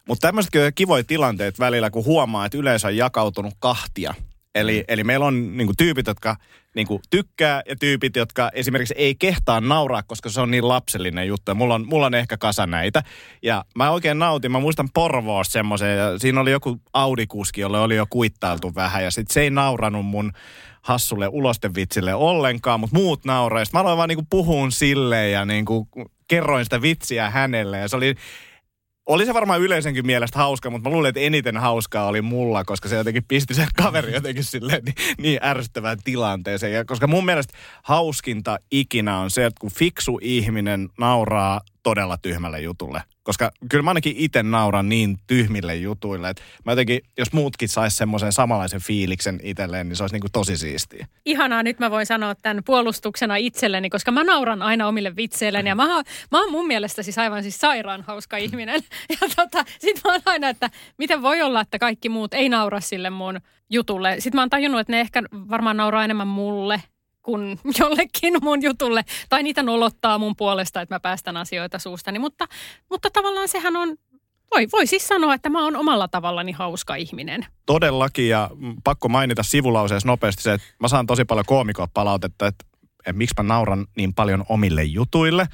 [0.08, 4.14] mutta tämmöisetkin on kivoja tilanteet välillä, kun huomaa, että yleensä on jakautunut kahtia.
[4.54, 4.84] Eli, mm.
[4.88, 6.36] eli meillä on niin kuin, tyypit, jotka
[6.74, 11.28] niin kuin, tykkää ja tyypit, jotka esimerkiksi ei kehtaa nauraa, koska se on niin lapsellinen
[11.28, 11.50] juttu.
[11.50, 13.02] Ja mulla on, mulla on ehkä kasa näitä.
[13.42, 14.52] Ja mä oikein nautin.
[14.52, 15.98] Mä muistan Porvoosta semmoisen.
[15.98, 19.04] Ja siinä oli joku Audi-kuski, jolle oli jo kuittailtu vähän.
[19.04, 20.32] Ja sit se ei nauranut mun
[20.82, 23.64] hassulle ulostevitsille ollenkaan, mutta muut nauraa.
[23.72, 25.88] mä aloin vaan niinku puhun silleen ja niinku
[26.28, 27.78] kerroin sitä vitsiä hänelle.
[27.78, 28.14] Ja se oli
[29.06, 32.88] oli se varmaan yleisenkin mielestä hauska, mutta mä luulen, että eniten hauskaa oli mulla, koska
[32.88, 36.72] se jotenkin pisti sen kaveri jotenkin silleen niin, niin ärsyttävään tilanteeseen.
[36.72, 42.60] Ja koska mun mielestä hauskinta ikinä on se, että kun fiksu ihminen nauraa todella tyhmälle
[42.60, 43.02] jutulle.
[43.22, 47.96] Koska kyllä mä ainakin itse nauran niin tyhmille jutuille, että mä jotenkin, jos muutkin sais
[47.96, 51.06] semmoisen samanlaisen fiiliksen itselleen, niin se olisi niin kuin tosi siistiä.
[51.24, 55.68] Ihanaa, nyt mä voin sanoa tämän puolustuksena itselleni, koska mä nauran aina omille vitseilleni.
[55.68, 55.86] Ja mä,
[56.30, 58.80] mä oon mun mielestä siis aivan siis sairaan hauska ihminen.
[59.20, 62.80] Ja tota, sit mä oon aina, että miten voi olla, että kaikki muut ei naura
[62.80, 64.14] sille mun jutulle.
[64.18, 66.82] Sitten mä oon tajunnut, että ne ehkä varmaan nauraa enemmän mulle
[67.26, 69.04] kuin jollekin mun jutulle.
[69.28, 72.18] Tai niitä nolottaa mun puolesta, että mä päästän asioita suustani.
[72.18, 72.46] Mutta,
[72.90, 73.96] mutta tavallaan sehän on,
[74.54, 77.46] voi, voi siis sanoa, että mä oon omalla tavallani hauska ihminen.
[77.66, 78.50] Todellakin ja
[78.84, 82.64] pakko mainita sivulauseessa nopeasti se, että mä saan tosi paljon koomikoa palautetta, että,
[82.98, 85.48] että miksi mä nauran niin paljon omille jutuille.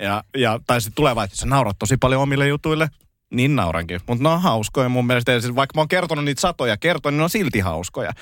[0.00, 2.88] Ja, ja, tai sitten tulee että sä naurat tosi paljon omille jutuille.
[3.30, 4.00] Niin naurankin.
[4.06, 5.40] Mutta ne on hauskoja mun mielestä.
[5.40, 8.12] Siis vaikka mä oon kertonut niitä satoja kertoja, niin ne on silti hauskoja.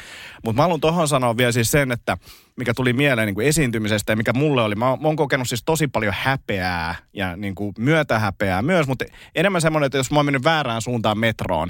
[0.45, 2.17] Mutta mä haluan tuohon sanoa vielä siis sen, että
[2.57, 4.75] mikä tuli mieleen niin kuin esiintymisestä ja mikä mulle oli.
[4.75, 9.61] Mä, mä oon kokenut siis tosi paljon häpeää ja niin kuin myötähäpeää myös, mutta enemmän
[9.61, 11.69] semmoinen, että jos mä oon mennyt väärään suuntaan metroon,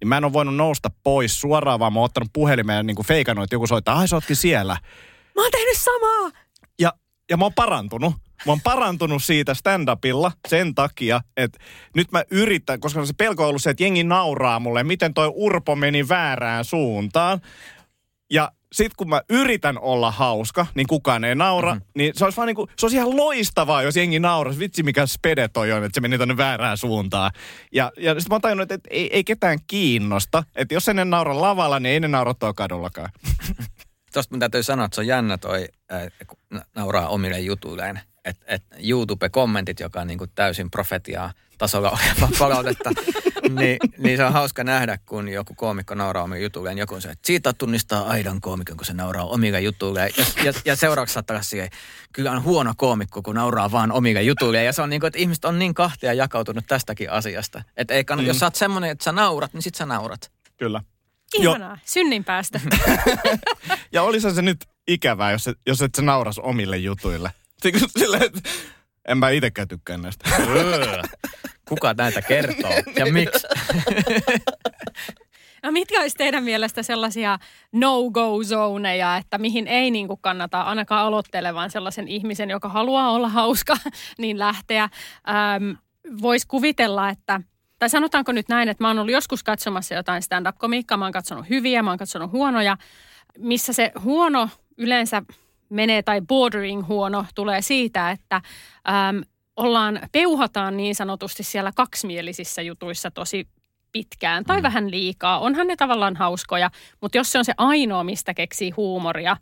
[0.00, 2.96] niin mä en ole voinut nousta pois suoraan, vaan mä oon ottanut puhelimeen ja niin
[2.96, 4.76] kuin feikannut, että joku soittaa, ai sä ootkin siellä.
[5.34, 6.30] Mä oon tehnyt samaa!
[6.78, 6.92] Ja,
[7.30, 8.14] ja mä oon parantunut.
[8.46, 11.58] Mä oon parantunut siitä stand-upilla sen takia, että
[11.94, 15.32] nyt mä yritän, koska se pelko on ollut se, että jengi nauraa mulle, miten toi
[15.34, 17.40] Urpo meni väärään suuntaan.
[18.30, 21.90] Ja sit kun mä yritän olla hauska, niin kukaan ei naura, mm-hmm.
[21.94, 24.60] niin se olisi vaan niinku, se olisi ihan loistavaa, jos jengi nauraisi.
[24.60, 27.30] Vitsi mikä spede toi on, että se meni tonne väärään suuntaan.
[27.72, 30.44] Ja, ja sit mä oon tajunnut, että, ei, ei ketään kiinnosta.
[30.56, 33.10] Että jos ne naura lavalla, niin ei ne naura tuo kadullakaan.
[34.12, 35.68] Tuosta mun täytyy sanoa, että se on jännä toi,
[36.26, 42.28] kun nauraa omille jutuilleen että et YouTube-kommentit, joka on niin kuin täysin profetiaa tasolla oleva
[42.38, 42.90] palautetta,
[43.48, 46.78] niin, niin se on hauska nähdä, kun joku koomikko nauraa omille jutulleen.
[46.78, 50.10] Joku on se, että siitä tunnistaa aidan koomikon, kun se nauraa omille jutulleen.
[50.18, 51.70] Ja, ja, ja seuraavaksi saattaa siihen,
[52.12, 54.66] kyllä on huono koomikko, kun nauraa vaan omille jutulleen.
[54.66, 57.62] Ja se on niin kuin, että ihmiset on niin kahtia jakautunut tästäkin asiasta.
[57.76, 58.28] Että ei kannata, mm.
[58.28, 60.32] jos sä oot semmoinen, että sä naurat, niin sit sä naurat.
[60.56, 60.82] Kyllä.
[61.34, 61.76] Ihanaa, jo.
[61.84, 62.60] synnin päästä.
[63.92, 67.30] ja olisi se nyt ikävää, jos, et, jos et sä nauras omille jutuille.
[67.98, 68.40] Sille, että
[69.08, 70.30] en mä itsekään tykkää näistä.
[71.68, 73.46] Kuka näitä kertoo ja miksi?
[75.64, 77.38] No mitkä olisi teidän mielestä sellaisia
[77.72, 83.76] no-go-zoneja, että mihin ei niin kuin kannata ainakaan aloittelevan sellaisen ihmisen, joka haluaa olla hauska,
[84.18, 84.82] niin lähteä.
[84.82, 85.70] Ähm,
[86.22, 87.40] Voisi kuvitella, että
[87.78, 91.48] tai sanotaanko nyt näin, että mä oon ollut joskus katsomassa jotain stand-up-komiikkaa, mä oon katsonut
[91.50, 92.76] hyviä, mä oon katsonut huonoja,
[93.38, 94.48] missä se huono
[94.78, 95.22] yleensä
[95.74, 99.22] menee tai bordering huono tulee siitä, että äm,
[99.56, 103.48] ollaan, peuhataan niin sanotusti siellä kaksimielisissä jutuissa tosi
[103.92, 104.62] pitkään tai mm.
[104.62, 105.38] vähän liikaa.
[105.38, 106.70] Onhan ne tavallaan hauskoja,
[107.00, 109.36] mutta jos se on se ainoa, mistä keksii huumoria,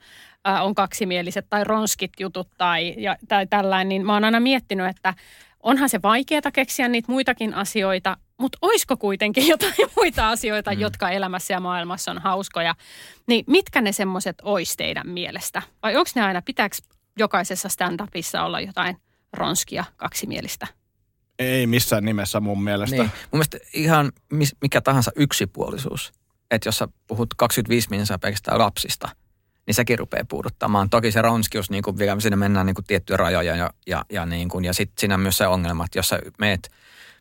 [0.45, 4.87] ää, on kaksimieliset tai ronskit jutut tai, ja, tai tällainen, niin mä oon aina miettinyt,
[4.87, 5.15] että
[5.63, 10.81] onhan se vaikeaa keksiä niitä muitakin asioita, mutta oisko kuitenkin jotain muita asioita, mm.
[10.81, 12.75] jotka elämässä ja maailmassa on hauskoja.
[13.27, 15.63] Niin mitkä ne semmoiset ois teidän mielestä?
[15.83, 16.77] Vai onko ne aina, pitääkö
[17.19, 18.97] jokaisessa stand-upissa olla jotain
[19.33, 20.67] ronskia kaksimielistä?
[21.39, 22.97] Ei missään nimessä mun mielestä.
[22.97, 23.11] Niin.
[23.13, 24.13] Mun mielestä ihan
[24.61, 26.13] mikä tahansa yksipuolisuus.
[26.51, 29.09] Että jos sä puhut 25 minuuttia pelkästään lapsista,
[29.67, 30.91] niin sekin rupeaa puuduttamaan.
[30.91, 34.27] Toki se ronskius, niin kuin vielä siinä mennään niin kuin tiettyjä rajoja ja, ja, ja,
[34.27, 36.71] niin kuin, ja sitten siinä on myös se ongelma, että jos sä meet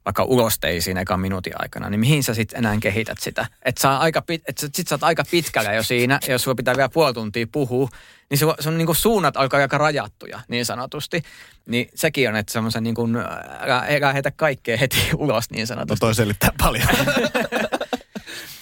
[0.05, 3.45] vaikka ulosteisiin ekan minuutin aikana, niin mihin sä sitten enää kehität sitä?
[3.65, 6.55] Että sä aika pit, et sit sä oot aika pitkällä jo siinä, ja jos sulla
[6.55, 7.89] pitää vielä puoli tuntia puhua,
[8.29, 11.23] niin se, se on niin suunnat alkaa aika rajattuja niin sanotusti.
[11.65, 13.15] Niin sekin on, että semmoisen niin kuin,
[13.59, 16.05] älä heitä kaikkea heti ulos niin sanotusti.
[16.05, 16.87] No toi selittää paljon.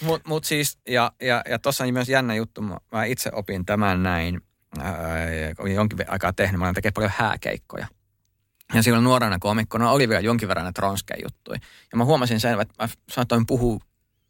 [0.00, 4.02] Mutta mut siis, ja, ja, ja tuossa on myös jännä juttu, mä itse opin tämän
[4.02, 4.40] näin,
[4.78, 4.94] ää,
[5.58, 7.86] olin jonkin aikaa tehnyt, mä olen tekemään paljon hääkeikkoja.
[8.74, 11.60] Ja silloin nuorena komikkona oli vielä jonkin verran näitä ronskeja juttuja.
[11.92, 13.78] Ja mä huomasin sen, että mä saatoin puhua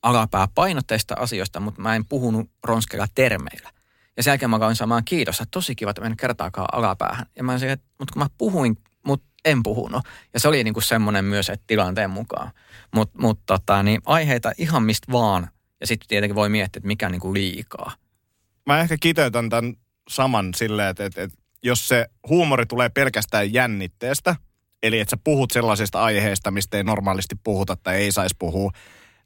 [0.02, 3.70] alapää painotteista asioista, mutta mä en puhunut ronskeilla termeillä.
[4.16, 7.26] Ja sen jälkeen mä aloin saamaan kiitos, että tosi kiva, että en kertaakaan alapäähän.
[7.36, 8.76] Ja mä sanoin, että mutta kun mä puhuin,
[9.06, 10.02] mutta en puhunut.
[10.34, 12.50] Ja se oli niinku semmoinen myös, että tilanteen mukaan.
[12.94, 15.50] Mutta mut tota, niin aiheita ihan mistä vaan.
[15.80, 17.92] Ja sitten tietenkin voi miettiä, että mikä on niinku liikaa.
[18.66, 19.74] Mä ehkä kiteytän tämän
[20.08, 24.36] saman silleen, että, että, että jos se huumori tulee pelkästään jännitteestä,
[24.82, 28.70] eli että sä puhut sellaisista aiheista, mistä ei normaalisti puhuta tai ei saisi puhua,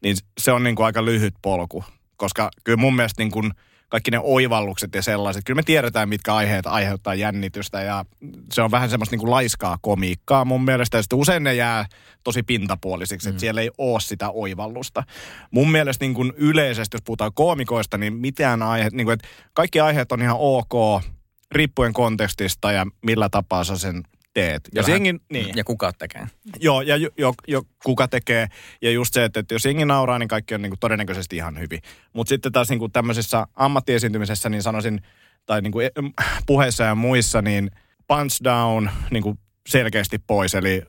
[0.03, 1.85] niin se on niin kuin aika lyhyt polku.
[2.17, 3.51] Koska kyllä mun mielestä niin kuin
[3.89, 8.05] kaikki ne oivallukset ja sellaiset, kyllä me tiedetään, mitkä aiheet aiheuttaa jännitystä ja
[8.53, 10.99] se on vähän semmoista niin kuin laiskaa komiikkaa mun mielestä.
[10.99, 11.87] Ja sitten usein ne jää
[12.25, 13.41] tosi pintapuolisiksi, että mm.
[13.41, 15.03] siellä ei ole sitä oivallusta.
[15.51, 19.81] Mun mielestä niin kuin yleisesti, jos puhutaan koomikoista, niin mitään aihe, niin kuin, että kaikki
[19.81, 21.03] aiheet on ihan ok,
[21.53, 24.03] riippuen kontekstista ja millä tapaa sä sen
[24.35, 24.69] teet.
[24.75, 25.57] Ja, ja, jengi, niin.
[25.57, 26.27] ja kuka tekee.
[26.61, 28.47] Joo, ja jo, jo, jo, kuka tekee.
[28.83, 31.59] Ja just se, että, että jos jengi nauraa, niin kaikki on niin kuin todennäköisesti ihan
[31.59, 31.81] hyvin.
[32.13, 35.01] Mutta sitten taas niin kuin tämmöisessä ammattiesiintymisessä, niin sanoisin,
[35.47, 35.91] tai niin kuin
[36.47, 37.71] puheissa ja muissa, niin
[38.09, 40.55] punch down niin kuin selkeästi pois.
[40.55, 40.83] Eli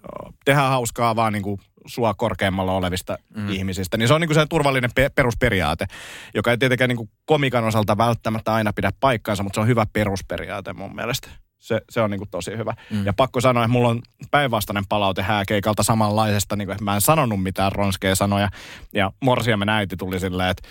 [0.46, 3.50] tehdään hauskaa vaan niin kuin sua korkeammalla olevista mm.
[3.50, 3.98] ihmisistä.
[3.98, 5.86] Niin se on niin kuin se turvallinen pe- perusperiaate,
[6.34, 9.86] joka ei tietenkään niin kuin komikan osalta välttämättä aina pidä paikkaansa, mutta se on hyvä
[9.94, 11.30] perusperiaate mun mielestä.
[11.60, 12.74] Se, se on niin kuin tosi hyvä.
[12.92, 13.06] Mm.
[13.06, 17.02] Ja pakko sanoa, että mulla on päinvastainen palaute hääkeikalta samanlaisesta, niin kuin, että mä en
[17.02, 18.50] sanonut mitään ronskeja sanoja.
[18.94, 20.68] Ja Morsiamme äiti tuli silleen, että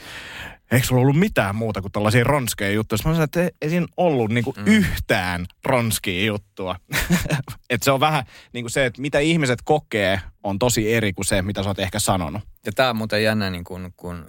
[0.70, 2.96] eikö sulla ollut mitään muuta kuin tällaisia ronskeja juttuja?
[2.96, 4.66] Mä sanoin, että ei, ei siinä ollut niin kuin mm.
[4.66, 6.76] yhtään ronskia juttua.
[7.70, 11.24] että se on vähän niin kuin se, että mitä ihmiset kokee, on tosi eri kuin
[11.24, 12.42] se, mitä sä oot ehkä sanonut.
[12.66, 14.26] Ja tämä on muuten jännä, niin kun, kun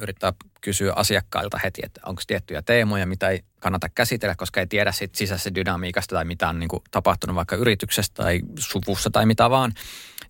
[0.00, 4.92] yrittää kysyä asiakkailta heti, että onko tiettyjä teemoja, mitä ei kannata käsitellä, koska ei tiedä
[4.92, 9.50] sit sisäisestä dynamiikasta tai mitä on niin kuin tapahtunut vaikka yrityksessä tai suvussa tai mitä
[9.50, 9.72] vaan.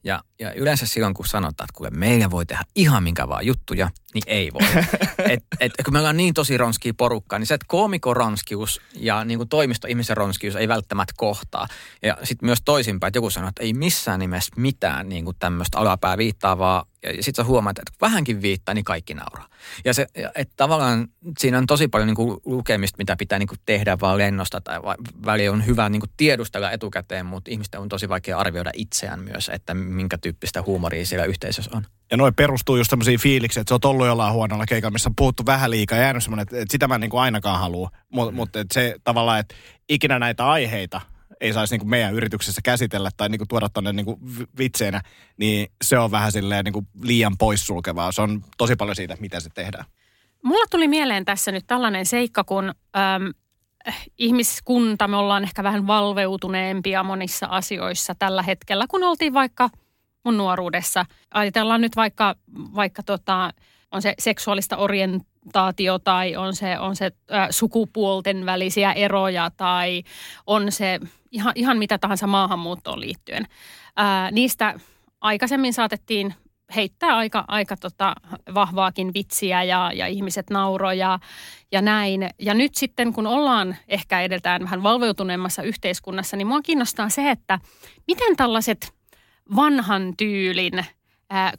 [0.05, 3.91] Ja, ja yleensä silloin, kun sanotaan, että kuule, meillä voi tehdä ihan minkä vaan juttuja,
[4.15, 4.85] niin ei voi.
[5.33, 9.39] et, et, kun me ollaan niin tosi ronskia porukkaa, niin se, että koomikoronskius ja niin
[9.39, 11.69] kuin toimisto-ihmisen ronskius ei välttämättä kohtaa.
[12.03, 15.79] Ja sitten myös toisinpäin, että joku sanoo, että ei missään nimessä mitään niin kuin tämmöistä
[15.79, 19.49] alapää viittaavaa ja sitten sä huomaat, että vähänkin viittaa, niin kaikki nauraa.
[19.85, 21.09] Ja se, että tavallaan
[21.39, 24.79] siinä on tosi paljon niin kuin lukemista, mitä pitää niin kuin tehdä vaan lennosta tai
[25.27, 29.49] väli on hyvä niin kuin tiedustella etukäteen, mutta ihmisten on tosi vaikea arvioida itseään myös,
[29.49, 31.87] että minkä tyyppistä huumoria siellä yhteisössä on.
[32.11, 35.17] Ja noin perustuu just semmoisiin fiiliksiin, että se on ollut jollain huonolla keikalla, missä on
[35.17, 37.91] puhuttu vähän liikaa ja jäänyt semmoinen, että, sitä mä en niin kuin ainakaan halua.
[38.09, 38.37] Mutta mm.
[38.37, 39.55] mut, se tavallaan, että
[39.89, 41.01] ikinä näitä aiheita
[41.41, 44.07] ei saisi niin meidän yrityksessä käsitellä tai niin kuin tuoda tuonne niin
[44.59, 45.01] vitseenä,
[45.37, 48.13] niin se on vähän silleen niin kuin liian poissulkevaa.
[48.13, 49.85] Se on tosi paljon siitä, miten se tehdään.
[50.43, 53.33] Mulla tuli mieleen tässä nyt tällainen seikka, kun äm,
[54.19, 59.71] ihmiskunta, me ollaan ehkä vähän valveutuneempia monissa asioissa tällä hetkellä, kun oltiin vaikka
[60.25, 61.07] mun nuoruudessa.
[61.35, 63.53] Ajatellaan nyt vaikka, vaikka tota,
[63.93, 70.03] on se seksuaalista orient, orientaatio tai on se, on se äh, sukupuolten välisiä eroja tai
[70.47, 71.01] on se
[71.31, 73.47] ihan, ihan mitä tahansa maahanmuuttoon liittyen.
[74.01, 74.75] Äh, niistä
[75.21, 76.35] aikaisemmin saatettiin
[76.75, 78.15] heittää aika, aika tota
[78.55, 81.19] vahvaakin vitsiä ja, ja ihmiset nauroja
[81.73, 82.31] ja näin.
[82.39, 87.59] Ja nyt sitten kun ollaan ehkä edeltään vähän valveutuneemmassa yhteiskunnassa, niin mua kiinnostaa se, että
[88.07, 88.95] miten tällaiset
[89.57, 90.85] vanhan tyylin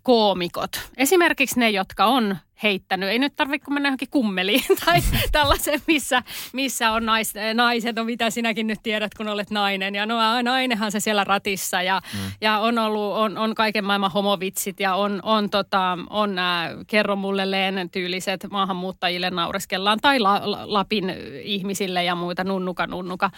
[0.04, 3.09] koomikot, esimerkiksi ne, jotka on heittänyt.
[3.09, 5.01] Ei nyt tarvitse kun mennä johonkin kummeliin tai
[5.32, 9.95] tällaiseen, missä, missä on nais, naiset, on mitä sinäkin nyt tiedät, kun olet nainen.
[9.95, 12.32] Ja no nainenhan se siellä ratissa ja, mm.
[12.41, 17.16] ja on ollut, on, on kaiken maailman homovitsit ja on, on, tota, on äh, kerro
[17.16, 23.30] mulle Leen tyyliset maahanmuuttajille naureskellaan tai la, la, Lapin ihmisille ja muita nunnuka nunnuka.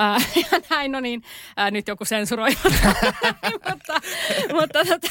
[0.00, 1.22] Äh, ja näin, no niin,
[1.58, 2.50] äh, nyt joku sensuroi.
[3.70, 4.00] mutta,
[4.60, 5.08] mutta tota...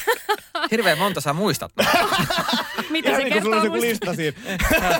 [0.72, 1.72] Hirveän monta sä muistat.
[2.90, 3.88] Mitä se niin kertoo on se musta?
[3.88, 4.38] lista siinä.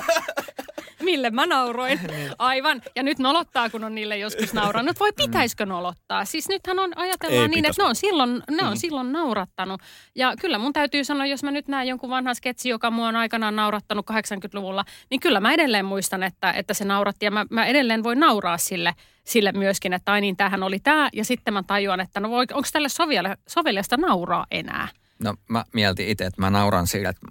[1.02, 2.00] Mille mä nauroin.
[2.10, 2.32] Niin.
[2.38, 2.82] Aivan.
[2.96, 5.00] Ja nyt nolottaa, kun on niille joskus nauranut.
[5.00, 6.24] Vai pitäisikö nolottaa?
[6.24, 7.70] Siis nythän on, ajatellaan Ei niin, pitäisi.
[7.70, 9.80] että ne on, silloin, ne on silloin naurattanut.
[10.14, 13.16] Ja kyllä mun täytyy sanoa, jos mä nyt näen jonkun vanhan sketsi, joka mua on
[13.16, 17.24] aikanaan naurattanut 80-luvulla, niin kyllä mä edelleen muistan, että, että se nauratti.
[17.24, 18.94] Ja mä, mä edelleen voin nauraa sille,
[19.24, 21.08] sille myöskin, että ai niin, tämähän oli tämä.
[21.12, 24.88] Ja sitten mä tajuan, että no voi, onko tälle sovelle, sovellesta nauraa enää?
[25.22, 27.26] No mä mietin itse, että mä nauran sille, että,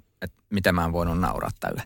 [0.50, 1.82] miten mä en voinut nauraa tälle.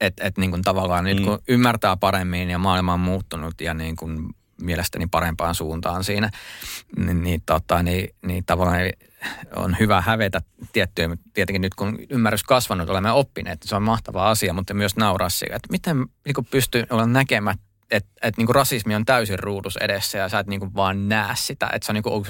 [0.00, 3.96] Että et niin kuin tavallaan nyt kun ymmärtää paremmin ja maailma on muuttunut ja niin
[3.96, 4.28] kuin
[4.60, 6.30] mielestäni parempaan suuntaan siinä,
[6.96, 8.80] niin, niin, tota, niin, niin tavallaan
[9.56, 10.40] on hyvä hävetä
[10.72, 14.96] tiettyjä, mutta tietenkin nyt kun ymmärrys kasvanut, olemme oppineet, se on mahtava asia, mutta myös
[14.96, 17.56] nauraa sille, että miten niin kuin pystyy olla näkemään,
[17.90, 21.08] että, että niin kuin rasismi on täysin ruudus edessä ja sä et niin kuin vaan
[21.08, 22.28] näe sitä, että se on niin kuin ollut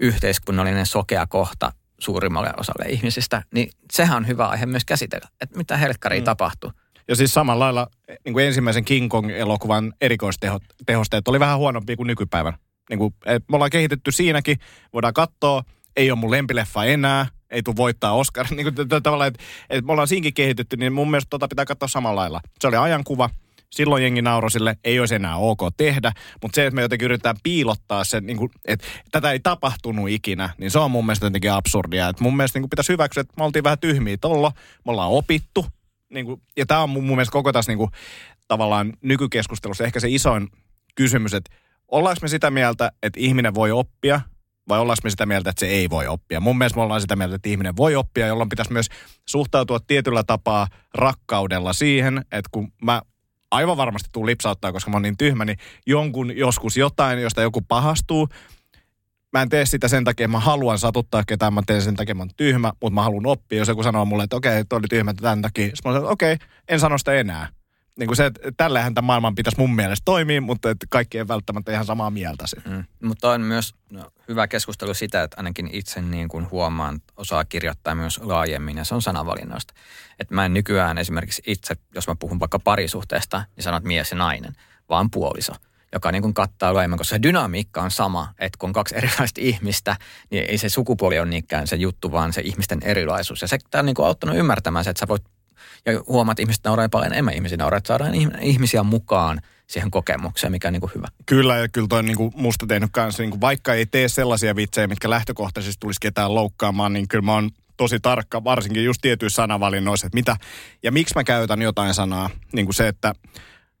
[0.00, 5.76] yhteiskunnallinen sokea kohta suurimmalle osalle ihmisistä, niin sehän on hyvä aihe myös käsitellä, että mitä
[5.76, 6.24] helkkaria mm.
[6.24, 6.72] tapahtuu.
[7.08, 7.86] Ja siis samalla lailla
[8.24, 12.54] niin kuin ensimmäisen King Kong-elokuvan erikoistehosteet oli vähän huonompia kuin nykypäivän.
[12.90, 14.56] Niin kuin, et me ollaan kehitetty siinäkin,
[14.92, 15.62] voidaan katsoa,
[15.96, 18.46] ei ole mun lempileffa enää, ei tule voittaa Oscar.
[18.56, 21.88] Niin kuin, tavallaan, että et me ollaan siinkin kehitetty, niin mun mielestä tota pitää katsoa
[21.88, 22.40] samalla lailla.
[22.60, 23.30] Se oli ajankuva,
[23.70, 26.12] silloin jengi nauroi sille, ei olisi enää ok tehdä,
[26.42, 30.50] mutta se, että me jotenkin yritetään piilottaa sen, niin kuin, että tätä ei tapahtunut ikinä,
[30.58, 32.08] niin se on mun mielestä jotenkin absurdia.
[32.08, 34.52] Et mun mielestä niin kuin pitäisi hyväksyä, että me oltiin vähän tyhmiä tollo,
[34.86, 35.66] me ollaan opittu,
[36.10, 37.90] niin kuin, ja tämä on mun, mun mielestä koko tässä niin kuin,
[38.48, 40.48] tavallaan nykykeskustelussa ehkä se isoin
[40.94, 41.56] kysymys, että
[41.88, 44.20] ollaanko me sitä mieltä, että ihminen voi oppia,
[44.68, 46.40] vai ollaanko me sitä mieltä, että se ei voi oppia?
[46.40, 48.88] Mun mielestä me ollaan sitä mieltä, että ihminen voi oppia, jolloin pitäisi myös
[49.28, 53.02] suhtautua tietyllä tapaa rakkaudella siihen, että kun mä
[53.50, 57.60] aivan varmasti tuun lipsauttaa, koska mä oon niin tyhmä, niin jonkun joskus jotain, josta joku
[57.60, 58.28] pahastuu,
[59.32, 62.22] mä en tee sitä sen takia, mä haluan satuttaa ketään, mä teen sen takia, mä
[62.22, 63.58] oon tyhmä, mutta mä haluan oppia.
[63.58, 66.36] Jos joku sanoo mulle, että okei, toi oli tyhmä tämän takia, mä okei,
[66.68, 67.57] en sano sitä enää.
[67.98, 71.28] Niin kuin se, että tällähän tämän maailman pitäisi mun mielestä toimia, mutta että kaikki ei
[71.28, 72.70] välttämättä ihan samaa mieltä siitä.
[72.70, 72.84] Mm.
[73.02, 77.94] Mutta on myös no, hyvä keskustelu sitä, että ainakin itse niin kuin huomaan, osaa kirjoittaa
[77.94, 79.74] myös laajemmin ja se on sanavalinnoista.
[80.18, 84.16] Että mä en nykyään esimerkiksi itse, jos mä puhun vaikka parisuhteesta, niin sanot mies ja
[84.16, 84.52] nainen,
[84.88, 85.52] vaan puoliso
[85.92, 89.40] joka niin kuin kattaa laajemmin, koska se dynamiikka on sama, että kun on kaksi erilaista
[89.40, 89.96] ihmistä,
[90.30, 93.42] niin ei se sukupuoli ole niinkään se juttu, vaan se ihmisten erilaisuus.
[93.42, 95.24] Ja se on niin kuin auttanut ymmärtämään se, että sä voit,
[95.86, 100.52] ja huomaat, että ihmiset nauraa paljon enemmän ihmisiä nauraa, että saadaan ihmisiä mukaan siihen kokemukseen,
[100.52, 101.08] mikä on niin kuin hyvä.
[101.26, 105.10] Kyllä, ja kyllä toi niinku musta tehnyt kanssa, niinku vaikka ei tee sellaisia vitsejä, mitkä
[105.10, 110.16] lähtökohtaisesti tulisi ketään loukkaamaan, niin kyllä mä oon tosi tarkka, varsinkin just tietyissä sanavalinnoissa, että
[110.16, 110.36] mitä
[110.82, 112.30] ja miksi mä käytän jotain sanaa.
[112.52, 113.14] Niin kuin se, että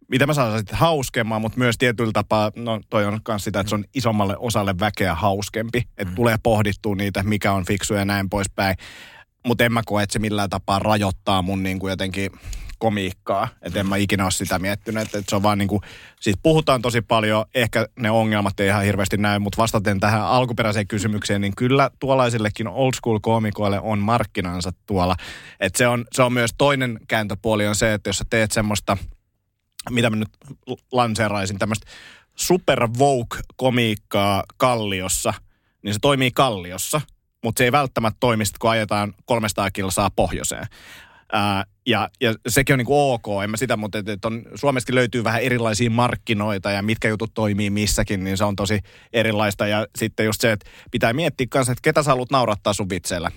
[0.08, 3.68] mitä mä saan sitten hauskemmaan, mutta myös tietyllä tapaa, no toi on myös sitä, että
[3.68, 8.30] se on isommalle osalle väkeä hauskempi, että tulee pohdittua niitä, mikä on fiksu ja näin
[8.30, 8.76] poispäin.
[9.48, 12.30] Mutta en mä koe, että se millään tapaa rajoittaa mun niin kuin jotenkin
[12.78, 13.48] komiikkaa.
[13.62, 15.82] Että en mä ikinä ole sitä miettinyt, että, että se on vaan niin kuin,
[16.20, 20.88] siis puhutaan tosi paljon, ehkä ne ongelmat ei ihan hirveästi näy, mutta vastaten tähän alkuperäiseen
[20.88, 25.16] kysymykseen, niin kyllä tuollaisillekin old school koomikoille on markkinansa tuolla.
[25.60, 28.96] Että se on, se on myös toinen kääntöpuoli on se, että jos sä teet semmoista,
[29.90, 30.28] mitä mä nyt
[30.92, 31.86] lanseeraisin, tämmöistä
[32.34, 35.34] super woke-komiikkaa Kalliossa,
[35.82, 37.00] niin se toimii Kalliossa,
[37.44, 40.66] mutta se ei välttämättä toimi kun ajetaan 300 kilsaa pohjoiseen.
[41.32, 44.94] Ää, ja, ja sekin on niinku ok, en mä sitä, mutta et, et on, Suomestakin
[44.94, 48.80] löytyy vähän erilaisia markkinoita ja mitkä jutut toimii missäkin, niin se on tosi
[49.12, 49.66] erilaista.
[49.66, 53.30] Ja sitten just se, että pitää miettiä kanssa, että ketä sä haluat naurattaa sun vitseillä.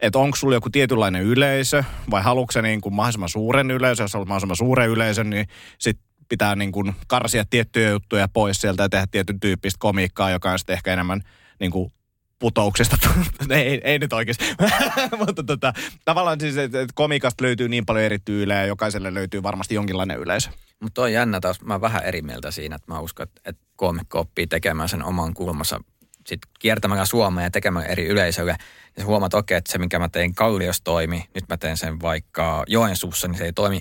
[0.00, 4.12] Että onko sulla joku tietynlainen yleisö vai haluatko sä niin kuin mahdollisimman suuren yleisön, jos
[4.12, 5.46] haluat mahdollisimman suuren yleisön, niin
[5.78, 10.50] sit pitää niin kuin karsia tiettyjä juttuja pois sieltä ja tehdä tietyn tyyppistä komiikkaa, joka
[10.50, 11.20] on sitten ehkä enemmän
[11.60, 11.92] niin kuin
[12.38, 12.96] putouksesta.
[13.50, 14.44] ei, ei nyt oikeasti.
[15.26, 15.72] Mutta tota,
[16.04, 20.18] tavallaan siis, että et komikasta löytyy niin paljon eri tyylejä ja jokaiselle löytyy varmasti jonkinlainen
[20.18, 20.50] yleisö.
[20.80, 24.20] Mutta on jännä taas, mä vähän eri mieltä siinä, että mä uskon, että, että koomikko
[24.20, 25.80] oppii tekemään sen oman kulmansa
[26.28, 28.56] sit kiertämällä Suomea ja tekemällä eri yleisölle.
[28.96, 32.00] Ja huomaat, okei, okay, että se, minkä mä tein Kalliossa toimi, nyt mä teen sen
[32.00, 33.80] vaikka Joensuussa, niin se ei toimi.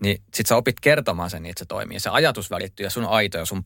[0.00, 2.00] Niin sit sä opit kertomaan sen niin, että se toimii.
[2.00, 3.64] Se ajatus välittyy ja sun aito ja sun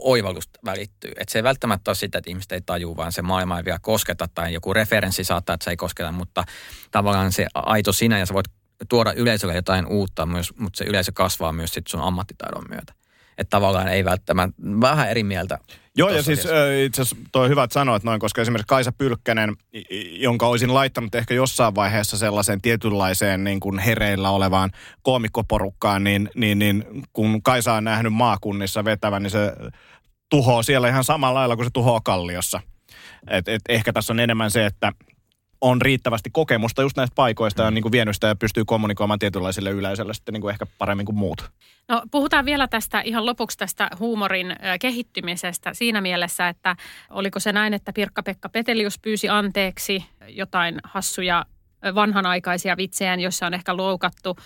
[0.00, 1.10] oivallus välittyy.
[1.10, 3.78] Että se ei välttämättä ole sitä, että ihmiset ei tajua, vaan se maailma ei vielä
[3.82, 6.44] kosketa tai joku referenssi saattaa, että se ei kosketa, mutta
[6.90, 8.46] tavallaan se aito sinä ja sä voit
[8.88, 12.92] tuoda yleisölle jotain uutta, myös, mutta se yleisö kasvaa myös sit sun ammattitaidon myötä.
[13.40, 15.58] Että tavallaan ei välttämättä, vähän eri mieltä.
[15.96, 16.48] Joo, ja siis
[16.84, 19.56] itse asiassa toi hyvä, että sanoit noin, koska esimerkiksi Kaisa Pylkkänen,
[20.12, 24.70] jonka olisin laittanut ehkä jossain vaiheessa sellaiseen tietynlaiseen niin kuin hereillä olevaan
[25.02, 29.52] koomikkoporukkaan, niin, niin, niin kun Kaisa on nähnyt maakunnissa vetävän, niin se
[30.30, 32.60] tuhoaa siellä ihan samalla lailla kuin se tuhoaa Kalliossa.
[33.30, 34.92] Et, et ehkä tässä on enemmän se, että
[35.60, 39.18] on riittävästi kokemusta just näistä paikoista ja on niin kuin vienyt sitä ja pystyy kommunikoimaan
[39.18, 41.50] tietynlaisille yleisölle sitten niin kuin ehkä paremmin kuin muut.
[41.88, 46.76] No puhutaan vielä tästä ihan lopuksi tästä huumorin kehittymisestä siinä mielessä, että
[47.10, 51.46] oliko se näin, että Pirkka-Pekka Petelius pyysi anteeksi jotain hassuja
[51.94, 54.36] vanhanaikaisia vitsejä, joissa on ehkä loukattu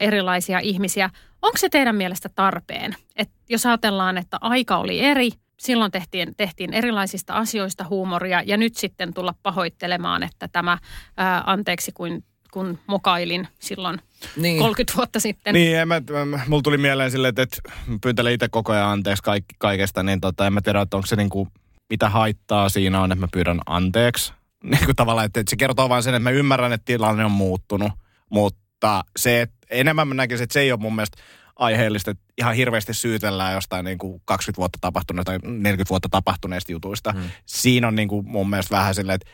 [0.00, 1.10] erilaisia ihmisiä.
[1.42, 2.96] Onko se teidän mielestä tarpeen?
[3.16, 5.30] Et jos ajatellaan, että aika oli eri,
[5.60, 10.78] silloin tehtiin, tehtiin erilaisista asioista huumoria ja nyt sitten tulla pahoittelemaan, että tämä
[11.16, 13.98] ää, anteeksi kuin kun mokailin silloin
[14.36, 14.58] Niin.
[14.58, 15.54] 30 vuotta sitten.
[15.54, 18.88] Niin, en mä, mä- mulla tuli mieleen silleen, että, että mä pyytelen itse koko ajan
[18.88, 21.48] anteeksi kaik, kaikesta, niin tota, en mä tiedä, että onko se niinku,
[21.90, 24.32] mitä haittaa siinä on, että mä pyydän anteeksi.
[24.70, 27.30] Niin kuin tavallaan, että, että se kertoo vain sen, että mä ymmärrän, että tilanne on
[27.30, 27.92] muuttunut,
[28.30, 31.22] mutta se, että enemmän mä näkisin, että se ei ole mun mielestä
[31.56, 36.72] aiheellista, että ihan hirveästi syytellään jostain niin kuin 20 vuotta tapahtuneesta tai 40 vuotta tapahtuneista
[36.72, 37.12] jutuista.
[37.12, 37.30] Hmm.
[37.46, 39.30] Siinä on niin kuin mun mielestä vähän silleen, että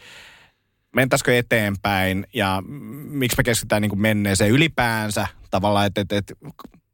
[0.97, 2.63] mentäisikö eteenpäin ja
[3.05, 6.35] miksi me keskitytään niin kuin menneeseen ylipäänsä tavallaan, että, että, että,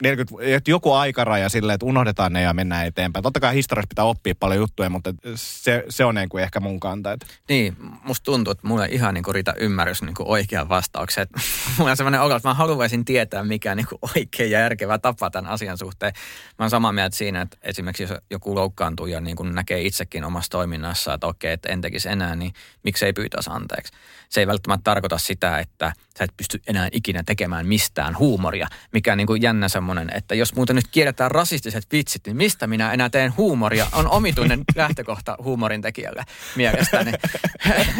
[0.02, 3.22] 40, että joku aikaraja silleen, että unohdetaan ne ja mennään eteenpäin.
[3.22, 6.80] Totta kai historiassa pitää oppia paljon juttuja, mutta se, se on niin kuin ehkä mun
[6.80, 7.12] kanta.
[7.12, 7.26] Että.
[7.48, 11.26] Niin, musta tuntuu, että mulla ei ihan niinku riitä ymmärrys niinku oikean vastaukseen.
[11.78, 15.30] Mulla on sellainen olo, että mä haluaisin tietää, mikä on niinku oikea ja järkevä tapa
[15.30, 16.12] tämän asian suhteen.
[16.58, 20.50] Mä oon samaa mieltä siinä, että esimerkiksi jos joku loukkaantuu ja niinku näkee itsekin omassa
[20.50, 22.52] toiminnassa, että okei, että en tekisi enää, niin
[22.82, 23.92] miksei pyytäisi anteeksi.
[24.28, 28.18] Se ei välttämättä tarkoita sitä, että sä et pysty enää ikinä tekemään mistään
[28.48, 32.66] huumoria, mikä on niinku jännä semmoinen, että jos muuten nyt kielletään rasistiset vitsit, niin mistä
[32.66, 36.24] minä enää teen huumoria, on omituinen lähtökohta huumorin tekijälle
[36.56, 37.12] mielestäni.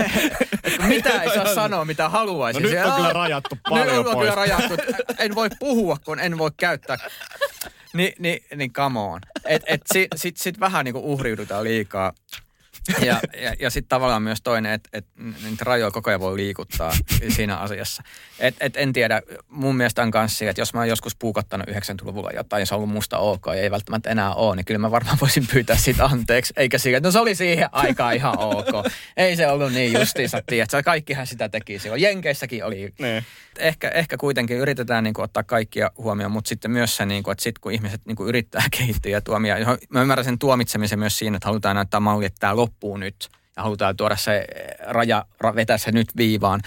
[0.88, 2.60] Mitä ei saa sanoa, mitä haluaisi.
[2.60, 4.18] No nyt on kyllä rajattu Nyt paljon on pois.
[4.18, 4.74] kyllä rajattu.
[5.18, 6.96] En voi puhua, kun en voi käyttää.
[7.92, 9.20] Ni, niin, niin come on.
[9.44, 12.12] Et, et sit, sit, sit vähän niinku uhriudutaan liikaa.
[13.00, 15.06] Ja, ja, ja sitten tavallaan myös toinen, että et,
[15.44, 16.92] niitä rajoja koko ajan voi liikuttaa
[17.28, 18.02] siinä asiassa.
[18.38, 22.30] Et, et en tiedä, mun mielestä on kanssa että jos mä oon joskus puukottanut 90-luvulla
[22.30, 24.90] jotain ja se on ollut musta ok ja ei välttämättä enää ole, niin kyllä mä
[24.90, 26.52] varmaan voisin pyytää siitä anteeksi.
[26.56, 28.86] Eikä sillä, että no se oli siihen aikaan ihan ok.
[29.16, 30.82] Ei se ollut niin justiinsa, tiedätkö?
[30.82, 32.02] Kaikkihan sitä teki silloin.
[32.02, 33.24] Jenkeissäkin oli Niin.
[33.58, 37.32] ehkä, ehkä kuitenkin yritetään niin kuin, ottaa kaikkia huomioon, mutta sitten myös se, niin kuin,
[37.32, 39.56] että sitten kun ihmiset niin kuin, yrittää kehittyä ja tuomia,
[39.88, 43.62] mä ymmärrän sen tuomitsemisen myös siinä, että halutaan näyttää malli, että tämä loppuu nyt ja
[43.62, 44.46] halutaan tuoda se
[44.86, 46.60] raja, ra- vetää se nyt viivaan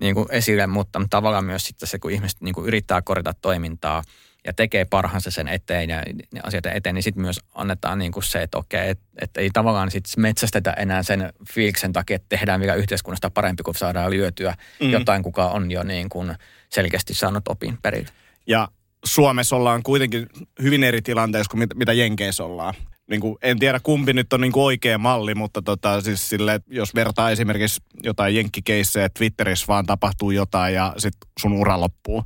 [0.00, 4.02] niin kuin esille, mutta tavallaan myös sitten se, kun ihmiset niin kuin yrittää korjata toimintaa
[4.44, 6.02] ja tekee parhaansa sen eteen ja
[6.32, 9.50] ne asioiden eteen, niin sitten myös annetaan niin kuin se, että okei, että et ei
[9.52, 14.54] tavallaan sit metsästetä enää sen fiiliksen takia, että tehdään vielä yhteiskunnasta parempi, kun saadaan lyötyä
[14.80, 14.90] mm.
[14.90, 16.34] jotain, kuka on jo niin kuin
[16.70, 18.08] selkeästi saanut opin perille.
[18.46, 18.68] Ja
[19.04, 20.26] Suomessa ollaan kuitenkin
[20.62, 22.74] hyvin eri tilanteessa kuin mit, mitä Jenkeissä ollaan.
[23.10, 26.60] Niin kuin, en tiedä kumpi nyt on niin kuin oikea malli, mutta tota, siis sille,
[26.66, 32.24] jos vertaa esimerkiksi jotain jenkkikeissejä, Twitterissä vaan tapahtuu jotain ja sitten sun ura loppuu.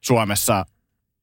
[0.00, 0.64] Suomessa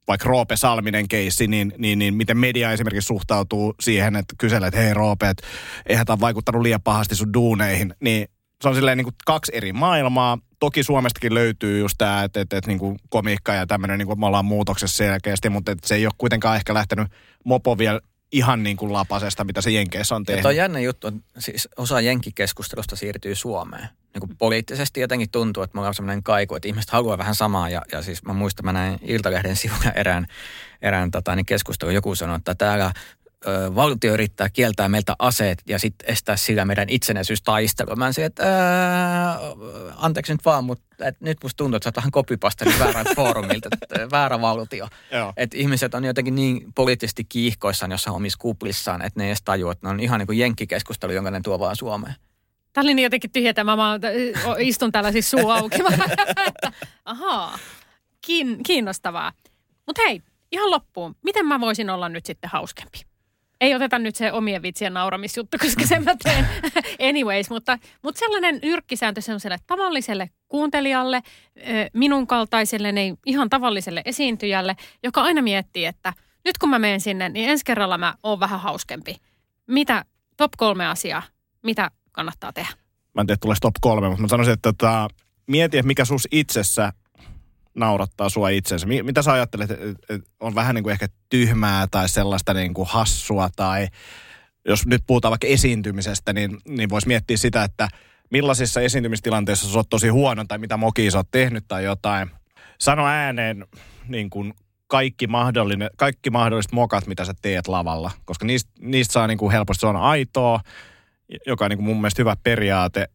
[0.08, 4.80] vaikka Roope Salminen keissi, niin, niin, niin miten media esimerkiksi suhtautuu siihen, että kyselee, että
[4.80, 5.48] hei Roope, että
[5.86, 8.28] eihän tämä vaikuttanut liian pahasti sun duuneihin, niin
[8.62, 10.38] se on silleen niin kuin kaksi eri maailmaa.
[10.60, 14.20] Toki Suomestakin löytyy just tämä, että, että, että niin kuin komiikka ja tämmöinen, niin kuin
[14.20, 17.08] me ollaan muutoksessa selkeästi, mutta että se ei ole kuitenkaan ehkä lähtenyt
[17.46, 18.00] mopo vielä
[18.32, 20.44] ihan niin kuin lapasesta, mitä se Jenkeissä on tehnyt.
[20.44, 23.90] toi jännä juttu, on, siis osa jenkkikeskustelusta siirtyy Suomeen.
[24.14, 27.70] Niin kuin poliittisesti jotenkin tuntuu, että mulla on sellainen kaiku, että ihmiset haluaa vähän samaa.
[27.70, 30.28] Ja, ja siis mä muistan, mä näin Iltalehden sivulla erään,
[30.82, 31.94] erään tota, niin keskustelun.
[31.94, 32.94] Joku sanoi, että täällä
[33.48, 37.96] ö, valtio yrittää kieltää meiltä aseet ja sitten estää sillä meidän itsenäisyystaistelua.
[37.96, 39.40] Mä sanoin, että ää,
[39.96, 44.08] anteeksi nyt vaan, mutta et nyt musta tuntuu, että sä oot vähän väärältä foorumilta, että
[44.12, 44.88] väärä valtio.
[45.38, 49.72] Että ihmiset on jotenkin niin poliittisesti kiihkoissaan jossain omissa kuplissaan, että ne ei edes tajua,
[49.72, 52.16] että ne on ihan niin kuin jenkkikeskustelu, jonka ne tuo vaan Suomeen.
[52.74, 53.76] Tämä oli niin jotenkin tyhjentämä.
[53.76, 54.00] Mä
[54.60, 55.78] istun täällä siis suu auki.
[57.06, 57.60] Ahaa,
[58.22, 59.34] Kiin, kiinnostavaa.
[59.86, 60.22] Mutta hei,
[60.52, 61.16] ihan loppuun.
[61.24, 63.09] Miten mä voisin olla nyt sitten hauskempi?
[63.62, 66.48] Ei oteta nyt se omien vitsien nauramisjuttu, koska sen mä teen
[67.10, 67.50] anyways.
[67.50, 71.22] Mutta, mutta sellainen nyrkkisääntö sellaiselle tavalliselle kuuntelijalle,
[71.94, 76.14] minun kaltaiselle, niin ihan tavalliselle esiintyjälle, joka aina miettii, että
[76.46, 79.16] nyt kun mä menen sinne, niin ensi kerralla mä oon vähän hauskempi.
[79.68, 80.06] Mitä,
[80.38, 81.24] top kolme asiaa,
[81.64, 82.70] mitä kannattaa tehdä?
[83.14, 85.08] Mä en tiedä, tulee top kolme, mutta mä sanoisin, että tota,
[85.48, 86.94] mieti, että mikä sus itsessä
[87.80, 88.88] naurattaa sua itsensä?
[88.88, 93.50] Mitä sä ajattelet, että on vähän niin kuin ehkä tyhmää tai sellaista niin kuin hassua
[93.56, 93.88] tai
[94.66, 97.90] jos nyt puhutaan vaikka esiintymisestä, niin, niin voisi miettiä sitä, että
[98.32, 102.32] millaisissa esiintymistilanteissa sä oot tosi huono tai mitä mokia sä oot tehnyt tai jotain.
[102.80, 103.66] Sano ääneen
[104.08, 104.54] niin kuin
[104.88, 109.52] kaikki, mahdollinen, kaikki mahdolliset mokat, mitä sä teet lavalla, koska niistä, niistä saa niin kuin
[109.52, 110.60] helposti, se on aitoa,
[111.46, 113.08] joka on niin kuin mun mielestä hyvä periaate,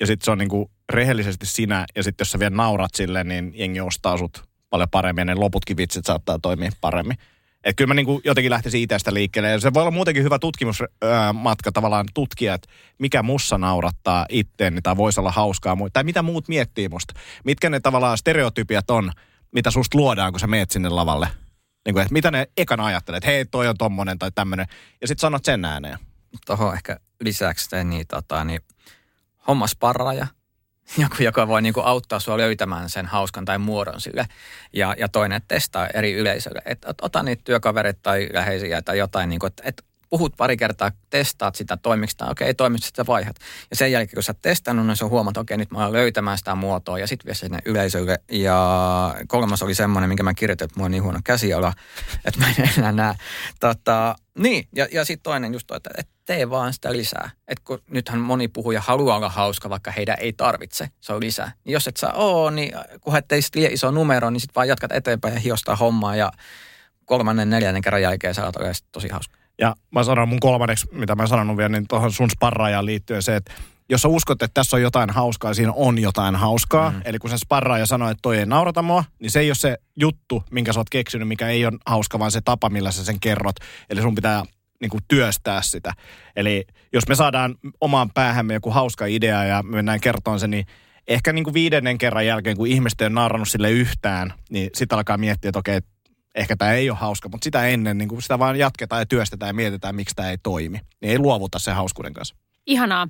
[0.00, 3.24] ja sitten se on niin kuin rehellisesti sinä, ja sitten jos sä vielä naurat sille,
[3.24, 7.16] niin jengi ostaa sut paljon paremmin, ja ne loputkin vitsit saattaa toimia paremmin.
[7.64, 9.50] Että kyllä mä niin jotenkin lähtisin itsestä liikkeelle.
[9.50, 12.68] Ja se voi olla muutenkin hyvä tutkimusmatka tavallaan tutkia, että
[12.98, 15.76] mikä mussa naurattaa itteeni tai voisi olla hauskaa.
[15.92, 17.14] Tai mitä muut miettii musta.
[17.44, 19.12] Mitkä ne tavallaan stereotypiat on,
[19.52, 21.28] mitä susta luodaan, kun sä meet sinne lavalle.
[21.86, 24.66] Niin kuin, että mitä ne ekana ajattelee, että hei toi on tommonen tai tämmönen.
[25.00, 25.98] Ja sitten sanot sen ääneen.
[26.46, 28.60] Tuohon ehkä lisäksi niin, tota, niin
[29.48, 30.26] hommas parraaja
[31.02, 34.26] joku, joka voi niin kuin auttaa sinua löytämään sen hauskan tai muodon sille.
[34.72, 36.62] Ja, ja toinen, että testaa eri yleisölle.
[36.64, 40.90] Että ota niitä työkavereita tai läheisiä tai jotain, niin kuin, että, että puhut pari kertaa,
[41.10, 43.36] testaat sitä, toimiko tämä, okei, toimiko sitä vaihat.
[43.70, 45.92] Ja sen jälkeen, kun sä oot testannut, niin se on huomannut, okei, nyt mä oon
[45.92, 48.18] löytämään sitä muotoa ja sitten vie sinne yleisölle.
[48.32, 51.72] Ja kolmas oli semmoinen, minkä mä kirjoitin, että mulla on niin huono käsiala,
[52.24, 53.14] että mä en enää näe.
[53.60, 57.30] Tota, niin, ja, ja sitten toinen just toi, että, että tee vaan sitä lisää.
[57.48, 61.52] Että kun nythän moni puhuja haluaa olla hauska, vaikka heidän ei tarvitse, se on lisää.
[61.64, 64.68] Niin jos et saa oo, niin kun et teistä liian iso numero, niin sitten vaan
[64.68, 66.32] jatkat eteenpäin ja hiostaa hommaa ja
[67.04, 68.54] kolmannen, neljännen kerran jälkeen sä oot
[68.92, 69.45] tosi hauska.
[69.58, 73.36] Ja mä sanon mun kolmanneksi, mitä mä sanon vielä, niin tuohon sun sparraajaan liittyen se,
[73.36, 73.52] että
[73.88, 76.90] jos sä uskot, että tässä on jotain hauskaa, siinä on jotain hauskaa.
[76.90, 77.00] Mm.
[77.04, 79.76] Eli kun se sparraaja sanoo, että toi ei naurata mua, niin se ei ole se
[79.96, 83.20] juttu, minkä sä oot keksinyt, mikä ei ole hauska, vaan se tapa, millä sä sen
[83.20, 83.56] kerrot.
[83.90, 84.42] Eli sun pitää
[84.80, 85.92] niin kuin työstää sitä.
[86.36, 90.66] Eli jos me saadaan omaan päähämme joku hauska idea ja me mennään kertoon se, niin
[91.08, 95.18] ehkä niin kuin viidennen kerran jälkeen, kun ihmiset ei ole sille yhtään, niin sitten alkaa
[95.18, 95.80] miettiä, että okei,
[96.36, 99.48] ehkä tämä ei ole hauska, mutta sitä ennen niin kuin sitä vaan jatketaan ja työstetään
[99.48, 100.78] ja mietitään, miksi tämä ei toimi.
[101.00, 102.36] Niin ei luovuta sen hauskuuden kanssa.
[102.66, 103.08] Ihanaa.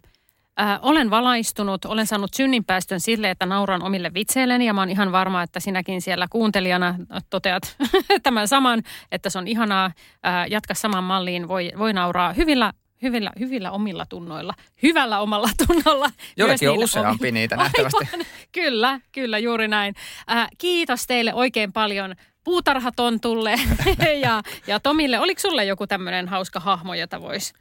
[0.60, 5.12] Äh, olen valaistunut, olen saanut synninpäästön sille, että nauran omille vitseilleni ja mä oon ihan
[5.12, 6.94] varma, että sinäkin siellä kuuntelijana
[7.30, 7.76] toteat
[8.22, 9.84] tämän saman, että se on ihanaa.
[10.26, 12.72] Äh, jatka saman malliin, voi, voi nauraa hyvillä
[13.02, 16.10] hyvillä, hyvillä omilla tunnoilla, hyvällä omalla tunnolla.
[16.36, 17.34] Jollekin on useampi omilla.
[17.34, 17.96] niitä nähtävästi.
[18.12, 19.94] Aivan, kyllä, kyllä, juuri näin.
[20.30, 22.14] Äh, kiitos teille oikein paljon
[22.46, 23.54] puutarhatontulle
[24.24, 25.20] ja, ja Tomille.
[25.20, 27.52] Oliko sulle joku tämmöinen hauska hahmo, jota voisi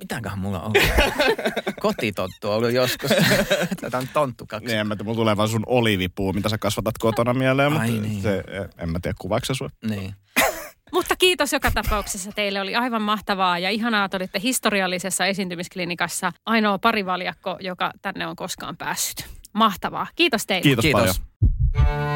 [0.00, 0.72] Mitäköhän mulla on?
[1.80, 3.10] Kotitonttu on ollut joskus.
[3.80, 4.66] Tätä on tonttu kaksi.
[4.66, 7.86] Niin, en mä tiedä, mulla tulee vaan sun olivipuu, mitä sä kasvatat kotona mieleen, mutta
[7.86, 8.22] niin.
[8.22, 8.44] se,
[8.78, 9.68] en mä tiedä, kuvaako sua.
[9.88, 10.14] Niin.
[10.92, 12.32] Mutta kiitos joka tapauksessa.
[12.32, 18.36] Teille oli aivan mahtavaa ja ihanaa, että olitte historiallisessa esiintymisklinikassa ainoa parivaljakko, joka tänne on
[18.36, 19.28] koskaan päässyt.
[19.52, 20.06] Mahtavaa.
[20.14, 20.62] Kiitos teille.
[20.62, 21.20] Kiitos, Kiitos.
[21.74, 22.15] paljon.